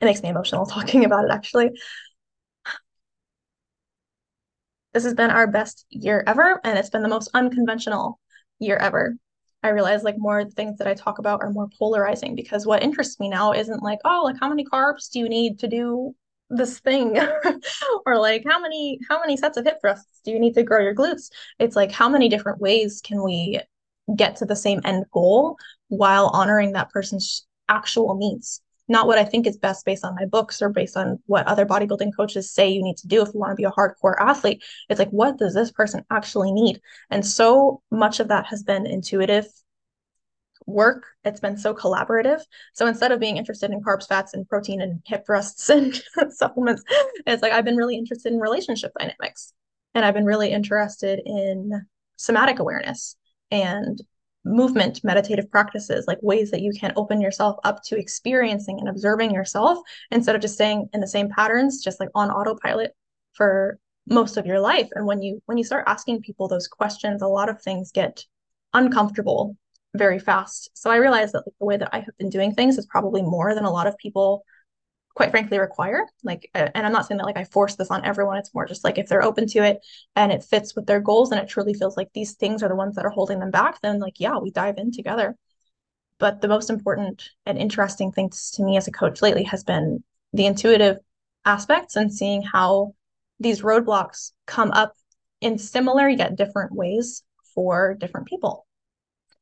It 0.01 0.05
makes 0.05 0.21
me 0.23 0.29
emotional 0.29 0.65
talking 0.67 1.05
about 1.05 1.25
it 1.25 1.31
actually. 1.31 1.71
This 4.93 5.03
has 5.03 5.13
been 5.13 5.31
our 5.31 5.47
best 5.47 5.85
year 5.89 6.23
ever 6.27 6.59
and 6.63 6.77
it's 6.77 6.89
been 6.89 7.03
the 7.03 7.07
most 7.07 7.29
unconventional 7.33 8.19
year 8.59 8.77
ever. 8.77 9.15
I 9.63 9.69
realize 9.69 10.03
like 10.03 10.15
more 10.17 10.45
things 10.45 10.77
that 10.77 10.87
i 10.87 10.93
talk 10.93 11.19
about 11.19 11.41
are 11.41 11.51
more 11.51 11.67
polarizing 11.77 12.33
because 12.35 12.65
what 12.65 12.81
interests 12.81 13.19
me 13.19 13.29
now 13.29 13.51
isn't 13.51 13.83
like 13.83 13.99
oh 14.05 14.21
like 14.23 14.39
how 14.39 14.47
many 14.49 14.63
carbs 14.65 15.09
do 15.11 15.19
you 15.19 15.27
need 15.27 15.59
to 15.59 15.67
do 15.67 16.15
this 16.49 16.79
thing? 16.79 17.17
Or 18.05 18.17
like 18.17 18.43
how 18.47 18.59
many 18.59 18.99
how 19.09 19.19
many 19.19 19.37
sets 19.37 19.57
of 19.57 19.65
hip 19.65 19.79
thrusts 19.81 20.21
do 20.23 20.31
you 20.31 20.39
need 20.39 20.53
to 20.55 20.63
grow 20.63 20.81
your 20.81 20.95
glutes? 20.95 21.29
It's 21.59 21.75
like 21.75 21.91
how 21.91 22.09
many 22.09 22.29
different 22.29 22.59
ways 22.59 23.01
can 23.03 23.23
we 23.23 23.59
get 24.15 24.37
to 24.37 24.45
the 24.45 24.55
same 24.55 24.81
end 24.83 25.05
goal 25.11 25.57
while 25.89 26.27
honoring 26.27 26.73
that 26.73 26.89
person's 26.89 27.45
actual 27.67 28.17
needs? 28.17 28.61
Not 28.87 29.05
what 29.05 29.19
i 29.19 29.23
think 29.23 29.45
is 29.45 29.57
best 29.57 29.85
based 29.85 30.03
on 30.03 30.15
my 30.15 30.25
books 30.25 30.61
or 30.61 30.69
based 30.69 30.97
on 30.97 31.19
what 31.27 31.45
other 31.45 31.65
bodybuilding 31.65 32.15
coaches 32.15 32.51
say 32.51 32.69
you 32.69 32.81
need 32.81 32.97
to 32.97 33.07
do 33.07 33.21
if 33.21 33.29
you 33.33 33.39
want 33.39 33.51
to 33.51 33.55
be 33.55 33.65
a 33.65 33.71
hardcore 33.71 34.15
athlete. 34.19 34.63
It's 34.89 34.99
like 34.99 35.11
what 35.11 35.37
does 35.37 35.53
this 35.53 35.71
person 35.71 36.03
actually 36.09 36.51
need? 36.51 36.81
And 37.11 37.25
so 37.25 37.81
much 37.91 38.19
of 38.19 38.29
that 38.29 38.47
has 38.47 38.63
been 38.63 38.87
intuitive 38.87 39.45
work. 40.69 41.05
It's 41.23 41.39
been 41.39 41.57
so 41.57 41.73
collaborative. 41.73 42.41
So 42.73 42.87
instead 42.87 43.11
of 43.11 43.19
being 43.19 43.37
interested 43.37 43.71
in 43.71 43.81
carbs, 43.81 44.07
fats, 44.07 44.33
and 44.33 44.47
protein 44.47 44.81
and 44.81 45.01
hip 45.05 45.25
thrusts 45.25 45.69
and 45.69 46.01
supplements, 46.29 46.83
it's 47.25 47.41
like 47.41 47.51
I've 47.51 47.65
been 47.65 47.77
really 47.77 47.97
interested 47.97 48.31
in 48.31 48.39
relationship 48.39 48.91
dynamics. 48.97 49.53
And 49.95 50.05
I've 50.05 50.13
been 50.13 50.25
really 50.25 50.51
interested 50.51 51.19
in 51.25 51.85
somatic 52.17 52.59
awareness 52.59 53.15
and 53.51 53.99
movement 54.45 55.03
meditative 55.03 55.49
practices, 55.51 56.05
like 56.07 56.19
ways 56.21 56.51
that 56.51 56.61
you 56.61 56.71
can 56.71 56.93
open 56.95 57.21
yourself 57.21 57.57
up 57.63 57.81
to 57.83 57.97
experiencing 57.97 58.79
and 58.79 58.87
observing 58.87 59.31
yourself 59.31 59.79
instead 60.11 60.35
of 60.35 60.41
just 60.41 60.53
staying 60.53 60.87
in 60.93 61.01
the 61.01 61.07
same 61.07 61.29
patterns, 61.29 61.83
just 61.83 61.99
like 61.99 62.09
on 62.15 62.29
autopilot 62.29 62.91
for 63.33 63.77
most 64.07 64.37
of 64.37 64.45
your 64.45 64.59
life. 64.59 64.89
And 64.95 65.05
when 65.05 65.21
you 65.21 65.41
when 65.45 65.57
you 65.57 65.63
start 65.63 65.85
asking 65.87 66.21
people 66.21 66.47
those 66.47 66.67
questions, 66.67 67.21
a 67.21 67.27
lot 67.27 67.49
of 67.49 67.61
things 67.61 67.91
get 67.91 68.23
uncomfortable 68.73 69.55
very 69.95 70.19
fast. 70.19 70.69
So 70.73 70.89
I 70.89 70.97
realized 70.97 71.33
that 71.33 71.45
like, 71.45 71.55
the 71.59 71.65
way 71.65 71.77
that 71.77 71.89
I 71.93 71.99
have 71.99 72.17
been 72.17 72.29
doing 72.29 72.53
things 72.53 72.77
is 72.77 72.85
probably 72.85 73.21
more 73.21 73.55
than 73.55 73.65
a 73.65 73.71
lot 73.71 73.87
of 73.87 73.97
people 73.97 74.43
quite 75.15 75.31
frankly 75.31 75.59
require. 75.59 76.05
Like 76.23 76.49
and 76.53 76.71
i'm 76.75 76.93
not 76.93 77.05
saying 77.05 77.17
that 77.17 77.25
like 77.25 77.37
i 77.37 77.43
force 77.43 77.75
this 77.75 77.91
on 77.91 78.05
everyone. 78.05 78.37
It's 78.37 78.53
more 78.53 78.65
just 78.65 78.83
like 78.83 78.97
if 78.97 79.07
they're 79.07 79.23
open 79.23 79.47
to 79.47 79.59
it 79.63 79.79
and 80.15 80.31
it 80.31 80.43
fits 80.43 80.75
with 80.75 80.85
their 80.85 81.01
goals 81.01 81.31
and 81.31 81.41
it 81.41 81.49
truly 81.49 81.73
feels 81.73 81.97
like 81.97 82.09
these 82.13 82.33
things 82.33 82.63
are 82.63 82.69
the 82.69 82.75
ones 82.75 82.95
that 82.95 83.05
are 83.05 83.09
holding 83.09 83.39
them 83.39 83.51
back 83.51 83.81
then 83.81 83.99
like 83.99 84.19
yeah 84.19 84.37
we 84.37 84.51
dive 84.51 84.77
in 84.77 84.91
together. 84.91 85.35
But 86.19 86.41
the 86.41 86.47
most 86.47 86.69
important 86.69 87.29
and 87.45 87.57
interesting 87.57 88.11
things 88.11 88.51
to 88.51 88.63
me 88.63 88.77
as 88.77 88.87
a 88.87 88.91
coach 88.91 89.21
lately 89.21 89.43
has 89.43 89.63
been 89.63 90.03
the 90.33 90.45
intuitive 90.45 90.97
aspects 91.45 91.95
and 91.95 92.13
seeing 92.13 92.43
how 92.43 92.93
these 93.39 93.61
roadblocks 93.61 94.31
come 94.45 94.71
up 94.71 94.93
in 95.41 95.57
similar 95.57 96.07
yet 96.07 96.35
different 96.35 96.73
ways 96.73 97.23
for 97.55 97.95
different 97.95 98.27
people 98.27 98.67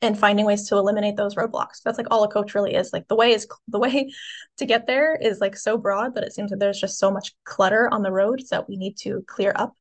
and 0.02 0.18
finding 0.18 0.46
ways 0.46 0.68
to 0.70 0.78
eliminate 0.78 1.16
those 1.16 1.36
roadblocks. 1.36 1.82
That's 1.84 1.98
like 1.98 2.08
all 2.12 2.24
a 2.24 2.28
coach 2.28 2.54
really 2.54 2.76
is. 2.76 2.94
Like 2.94 3.08
the 3.08 3.16
way 3.16 3.32
is 3.32 3.48
the 3.68 3.80
way 3.80 4.12
to 4.58 4.66
get 4.66 4.86
there 4.86 5.16
is 5.16 5.40
like 5.40 5.56
so 5.56 5.78
broad, 5.78 6.14
but 6.14 6.24
it 6.24 6.34
seems 6.34 6.52
that 6.52 6.60
there's 6.60 6.80
just 6.80 7.00
so 7.00 7.12
much 7.12 7.34
clutter 7.46 7.90
on 7.92 8.04
the 8.04 8.12
road 8.12 8.42
that 8.52 8.70
we 8.70 8.78
need 8.78 8.98
to 8.98 9.24
clear 9.28 9.54
up 9.56 9.74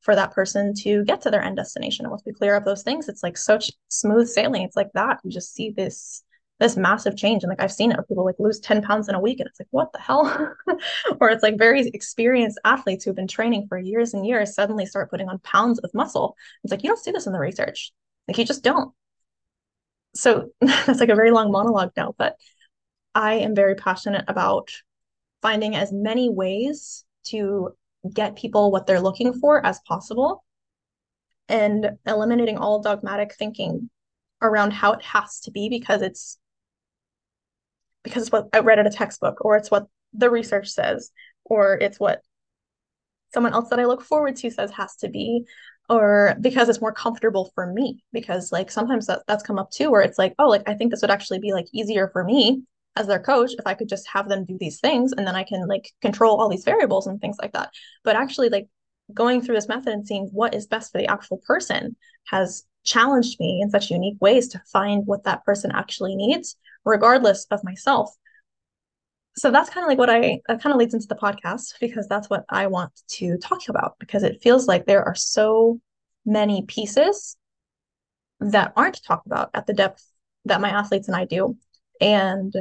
for 0.00 0.14
that 0.14 0.32
person 0.32 0.74
to 0.74 1.04
get 1.04 1.20
to 1.22 1.30
their 1.30 1.42
end 1.42 1.56
destination. 1.56 2.04
And 2.04 2.10
once 2.10 2.22
we 2.24 2.32
clear 2.32 2.56
up 2.56 2.64
those 2.64 2.82
things, 2.82 3.08
it's 3.08 3.22
like 3.22 3.36
such 3.36 3.70
smooth 3.88 4.28
sailing. 4.28 4.62
It's 4.62 4.76
like 4.76 4.90
that. 4.94 5.20
You 5.22 5.30
just 5.30 5.54
see 5.54 5.70
this 5.70 6.24
this 6.58 6.76
massive 6.76 7.16
change. 7.16 7.42
And 7.42 7.48
like 7.48 7.62
I've 7.62 7.72
seen 7.72 7.90
it, 7.90 7.98
people 8.06 8.24
like 8.24 8.38
lose 8.38 8.60
10 8.60 8.82
pounds 8.82 9.08
in 9.08 9.14
a 9.14 9.20
week. 9.20 9.40
And 9.40 9.48
it's 9.48 9.58
like, 9.58 9.68
what 9.70 9.92
the 9.94 9.98
hell? 9.98 10.54
or 11.20 11.30
it's 11.30 11.42
like 11.42 11.56
very 11.56 11.88
experienced 11.88 12.60
athletes 12.64 13.02
who've 13.04 13.16
been 13.16 13.26
training 13.26 13.66
for 13.66 13.78
years 13.78 14.12
and 14.12 14.26
years 14.26 14.54
suddenly 14.54 14.84
start 14.84 15.10
putting 15.10 15.28
on 15.30 15.38
pounds 15.38 15.78
of 15.78 15.90
muscle. 15.94 16.36
It's 16.62 16.70
like 16.70 16.82
you 16.82 16.88
don't 16.88 17.02
see 17.02 17.12
this 17.12 17.26
in 17.26 17.32
the 17.32 17.38
research. 17.38 17.92
Like 18.28 18.36
you 18.36 18.44
just 18.44 18.62
don't 18.62 18.92
so 20.14 20.50
that's 20.60 21.00
like 21.00 21.08
a 21.08 21.14
very 21.14 21.30
long 21.30 21.50
monologue 21.50 21.92
now, 21.96 22.14
but 22.16 22.36
I 23.14 23.34
am 23.34 23.54
very 23.54 23.74
passionate 23.74 24.24
about 24.28 24.70
finding 25.42 25.74
as 25.74 25.92
many 25.92 26.30
ways 26.30 27.04
to 27.24 27.70
get 28.12 28.36
people 28.36 28.70
what 28.70 28.86
they're 28.86 29.00
looking 29.00 29.34
for 29.34 29.64
as 29.64 29.80
possible 29.86 30.44
and 31.48 31.98
eliminating 32.06 32.56
all 32.56 32.80
dogmatic 32.80 33.34
thinking 33.34 33.90
around 34.40 34.72
how 34.72 34.92
it 34.92 35.02
has 35.02 35.40
to 35.40 35.50
be 35.50 35.68
because 35.68 36.00
it's 36.00 36.38
because 38.02 38.22
it's 38.22 38.32
what 38.32 38.48
I 38.54 38.60
read 38.60 38.78
in 38.78 38.86
a 38.86 38.90
textbook 38.90 39.44
or 39.44 39.56
it's 39.56 39.70
what 39.70 39.86
the 40.14 40.30
research 40.30 40.68
says 40.68 41.10
or 41.44 41.74
it's 41.74 42.00
what 42.00 42.22
someone 43.34 43.52
else 43.52 43.68
that 43.68 43.80
I 43.80 43.84
look 43.84 44.02
forward 44.02 44.36
to 44.36 44.50
says 44.50 44.70
has 44.72 44.96
to 44.96 45.08
be 45.08 45.44
or 45.90 46.36
because 46.40 46.68
it's 46.68 46.80
more 46.80 46.92
comfortable 46.92 47.50
for 47.54 47.66
me 47.66 48.02
because 48.12 48.52
like 48.52 48.70
sometimes 48.70 49.06
that, 49.06 49.22
that's 49.26 49.42
come 49.42 49.58
up 49.58 49.70
too 49.70 49.90
where 49.90 50.00
it's 50.00 50.18
like 50.18 50.34
oh 50.38 50.48
like 50.48 50.66
i 50.66 50.72
think 50.72 50.90
this 50.90 51.02
would 51.02 51.10
actually 51.10 51.40
be 51.40 51.52
like 51.52 51.66
easier 51.72 52.08
for 52.08 52.24
me 52.24 52.62
as 52.96 53.06
their 53.08 53.18
coach 53.18 53.50
if 53.58 53.66
i 53.66 53.74
could 53.74 53.88
just 53.88 54.08
have 54.08 54.28
them 54.28 54.44
do 54.44 54.56
these 54.58 54.80
things 54.80 55.12
and 55.12 55.26
then 55.26 55.34
i 55.34 55.42
can 55.42 55.66
like 55.66 55.90
control 56.00 56.40
all 56.40 56.48
these 56.48 56.64
variables 56.64 57.06
and 57.06 57.20
things 57.20 57.36
like 57.42 57.52
that. 57.52 57.70
But 58.04 58.16
actually 58.16 58.48
like 58.48 58.68
going 59.12 59.42
through 59.42 59.56
this 59.56 59.68
method 59.68 59.92
and 59.92 60.06
seeing 60.06 60.28
what 60.32 60.54
is 60.54 60.68
best 60.68 60.92
for 60.92 60.98
the 60.98 61.08
actual 61.08 61.38
person 61.38 61.96
has 62.28 62.64
challenged 62.84 63.38
me 63.40 63.60
in 63.60 63.70
such 63.70 63.90
unique 63.90 64.16
ways 64.20 64.48
to 64.48 64.62
find 64.72 65.06
what 65.06 65.24
that 65.24 65.44
person 65.44 65.70
actually 65.74 66.14
needs 66.14 66.56
regardless 66.84 67.46
of 67.50 67.64
myself 67.64 68.14
so 69.36 69.50
that's 69.50 69.70
kind 69.70 69.84
of 69.84 69.88
like 69.88 69.98
what 69.98 70.10
I 70.10 70.40
that 70.48 70.62
kind 70.62 70.72
of 70.72 70.78
leads 70.78 70.94
into 70.94 71.06
the 71.06 71.14
podcast 71.14 71.74
because 71.80 72.06
that's 72.08 72.28
what 72.28 72.44
I 72.48 72.66
want 72.66 72.92
to 73.12 73.38
talk 73.38 73.68
about 73.68 73.96
because 73.98 74.22
it 74.22 74.42
feels 74.42 74.66
like 74.66 74.86
there 74.86 75.04
are 75.04 75.14
so 75.14 75.80
many 76.26 76.62
pieces 76.66 77.36
that 78.40 78.72
aren't 78.76 79.02
talked 79.04 79.26
about 79.26 79.50
at 79.54 79.66
the 79.66 79.72
depth 79.72 80.04
that 80.46 80.60
my 80.60 80.70
athletes 80.70 81.08
and 81.08 81.16
I 81.16 81.24
do. 81.26 81.56
And 82.00 82.52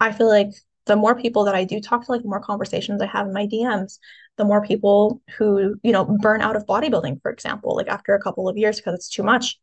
I 0.00 0.12
feel 0.12 0.28
like 0.28 0.50
the 0.86 0.96
more 0.96 1.14
people 1.14 1.44
that 1.44 1.54
I 1.54 1.64
do 1.64 1.80
talk 1.80 2.04
to, 2.06 2.12
like 2.12 2.22
the 2.22 2.28
more 2.28 2.40
conversations 2.40 3.02
I 3.02 3.06
have 3.06 3.26
in 3.26 3.32
my 3.32 3.46
DMs, 3.46 3.98
the 4.38 4.44
more 4.44 4.64
people 4.64 5.20
who, 5.36 5.76
you 5.82 5.92
know, 5.92 6.04
burn 6.04 6.40
out 6.40 6.56
of 6.56 6.66
bodybuilding, 6.66 7.20
for 7.20 7.30
example, 7.30 7.76
like 7.76 7.88
after 7.88 8.14
a 8.14 8.22
couple 8.22 8.48
of 8.48 8.56
years 8.56 8.76
because 8.76 8.94
it's 8.94 9.08
too 9.08 9.22
much. 9.22 9.58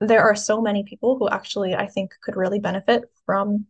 There 0.00 0.22
are 0.22 0.36
so 0.36 0.60
many 0.62 0.84
people 0.84 1.18
who 1.18 1.28
actually 1.28 1.74
I 1.74 1.88
think 1.88 2.12
could 2.22 2.36
really 2.36 2.60
benefit 2.60 3.04
from 3.26 3.66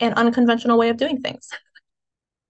an 0.00 0.14
unconventional 0.14 0.78
way 0.78 0.88
of 0.88 0.96
doing 0.96 1.20
things. 1.20 1.48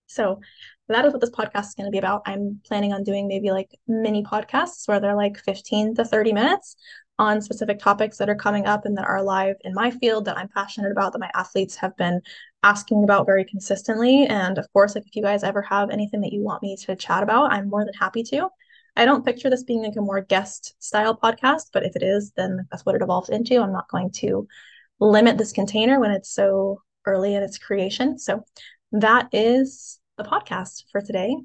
so 0.06 0.40
that 0.88 1.04
is 1.04 1.12
what 1.12 1.20
this 1.20 1.30
podcast 1.30 1.68
is 1.68 1.74
going 1.74 1.86
to 1.86 1.90
be 1.90 1.98
about. 1.98 2.22
I'm 2.26 2.60
planning 2.64 2.92
on 2.92 3.04
doing 3.04 3.28
maybe 3.28 3.50
like 3.50 3.70
mini 3.86 4.22
podcasts 4.22 4.88
where 4.88 5.00
they're 5.00 5.16
like 5.16 5.38
15 5.38 5.94
to 5.96 6.04
30 6.04 6.32
minutes 6.32 6.76
on 7.18 7.42
specific 7.42 7.78
topics 7.78 8.16
that 8.16 8.28
are 8.28 8.34
coming 8.34 8.66
up 8.66 8.84
and 8.84 8.96
that 8.96 9.06
are 9.06 9.22
live 9.22 9.56
in 9.62 9.74
my 9.74 9.90
field 9.90 10.24
that 10.24 10.38
I'm 10.38 10.48
passionate 10.48 10.92
about, 10.92 11.12
that 11.12 11.18
my 11.18 11.30
athletes 11.34 11.74
have 11.76 11.96
been 11.96 12.20
asking 12.62 13.04
about 13.04 13.26
very 13.26 13.44
consistently. 13.44 14.24
And 14.26 14.56
of 14.56 14.72
course, 14.72 14.94
like 14.94 15.06
if 15.06 15.16
you 15.16 15.22
guys 15.22 15.42
ever 15.42 15.62
have 15.62 15.90
anything 15.90 16.20
that 16.20 16.32
you 16.32 16.42
want 16.42 16.62
me 16.62 16.76
to 16.76 16.96
chat 16.96 17.22
about, 17.22 17.52
I'm 17.52 17.68
more 17.68 17.84
than 17.84 17.94
happy 17.94 18.22
to. 18.24 18.48
I 18.96 19.04
don't 19.04 19.24
picture 19.24 19.50
this 19.50 19.64
being 19.64 19.82
like 19.82 19.96
a 19.96 20.00
more 20.00 20.20
guest 20.20 20.74
style 20.78 21.16
podcast, 21.16 21.70
but 21.72 21.84
if 21.84 21.96
it 21.96 22.02
is, 22.02 22.32
then 22.36 22.66
that's 22.70 22.84
what 22.86 22.94
it 22.94 23.02
evolves 23.02 23.28
into. 23.28 23.60
I'm 23.60 23.72
not 23.72 23.90
going 23.90 24.10
to 24.12 24.46
limit 25.00 25.38
this 25.38 25.52
container 25.52 26.00
when 26.00 26.10
it's 26.12 26.30
so 26.30 26.82
early 27.08 27.34
in 27.34 27.42
its 27.42 27.58
creation. 27.58 28.18
So 28.18 28.44
that 28.92 29.28
is 29.32 29.98
the 30.16 30.24
podcast 30.24 30.84
for 30.92 31.00
today. 31.00 31.36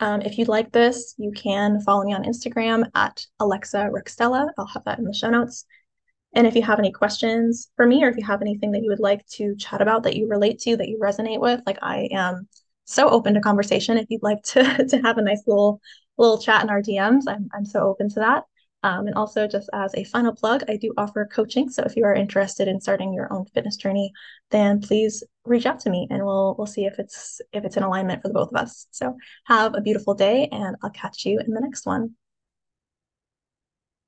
Um, 0.00 0.20
if 0.22 0.36
you'd 0.36 0.48
like 0.48 0.72
this, 0.72 1.14
you 1.16 1.32
can 1.32 1.80
follow 1.80 2.04
me 2.04 2.12
on 2.12 2.24
Instagram 2.24 2.90
at 2.94 3.24
Alexa 3.40 3.88
Rukstela. 3.90 4.48
I'll 4.58 4.66
have 4.66 4.84
that 4.84 4.98
in 4.98 5.04
the 5.04 5.14
show 5.14 5.30
notes. 5.30 5.64
And 6.34 6.46
if 6.46 6.54
you 6.54 6.62
have 6.62 6.78
any 6.78 6.92
questions 6.92 7.70
for 7.76 7.86
me, 7.86 8.04
or 8.04 8.08
if 8.08 8.16
you 8.18 8.24
have 8.26 8.42
anything 8.42 8.72
that 8.72 8.82
you 8.82 8.90
would 8.90 9.00
like 9.00 9.26
to 9.28 9.56
chat 9.56 9.80
about 9.80 10.02
that 10.02 10.16
you 10.16 10.28
relate 10.28 10.58
to, 10.60 10.76
that 10.76 10.88
you 10.88 10.98
resonate 11.02 11.40
with, 11.40 11.62
like 11.66 11.78
I 11.80 12.08
am 12.12 12.46
so 12.84 13.08
open 13.08 13.34
to 13.34 13.40
conversation. 13.40 13.96
If 13.96 14.06
you'd 14.10 14.22
like 14.22 14.42
to 14.44 14.84
to 14.88 14.98
have 14.98 15.16
a 15.16 15.22
nice 15.22 15.42
little 15.46 15.80
little 16.18 16.38
chat 16.38 16.62
in 16.62 16.70
our 16.70 16.82
DMs, 16.82 17.22
I'm 17.26 17.48
I'm 17.54 17.64
so 17.64 17.80
open 17.80 18.10
to 18.10 18.20
that. 18.20 18.44
Um, 18.86 19.08
and 19.08 19.16
also, 19.16 19.48
just 19.48 19.68
as 19.72 19.92
a 19.96 20.04
final 20.04 20.32
plug, 20.32 20.62
I 20.68 20.76
do 20.76 20.94
offer 20.96 21.26
coaching. 21.26 21.68
So 21.68 21.82
if 21.82 21.96
you 21.96 22.04
are 22.04 22.14
interested 22.14 22.68
in 22.68 22.80
starting 22.80 23.12
your 23.12 23.32
own 23.32 23.44
fitness 23.46 23.76
journey, 23.76 24.12
then 24.52 24.80
please 24.80 25.24
reach 25.44 25.66
out 25.66 25.80
to 25.80 25.90
me, 25.90 26.06
and 26.08 26.24
we'll 26.24 26.54
we'll 26.56 26.68
see 26.68 26.84
if 26.84 27.00
it's 27.00 27.40
if 27.52 27.64
it's 27.64 27.76
in 27.76 27.82
alignment 27.82 28.22
for 28.22 28.28
the 28.28 28.34
both 28.34 28.50
of 28.50 28.56
us. 28.56 28.86
So 28.92 29.16
have 29.46 29.74
a 29.74 29.80
beautiful 29.80 30.14
day, 30.14 30.48
and 30.52 30.76
I'll 30.84 30.90
catch 30.90 31.26
you 31.26 31.40
in 31.40 31.52
the 31.52 31.60
next 31.60 31.84
one. 31.84 32.14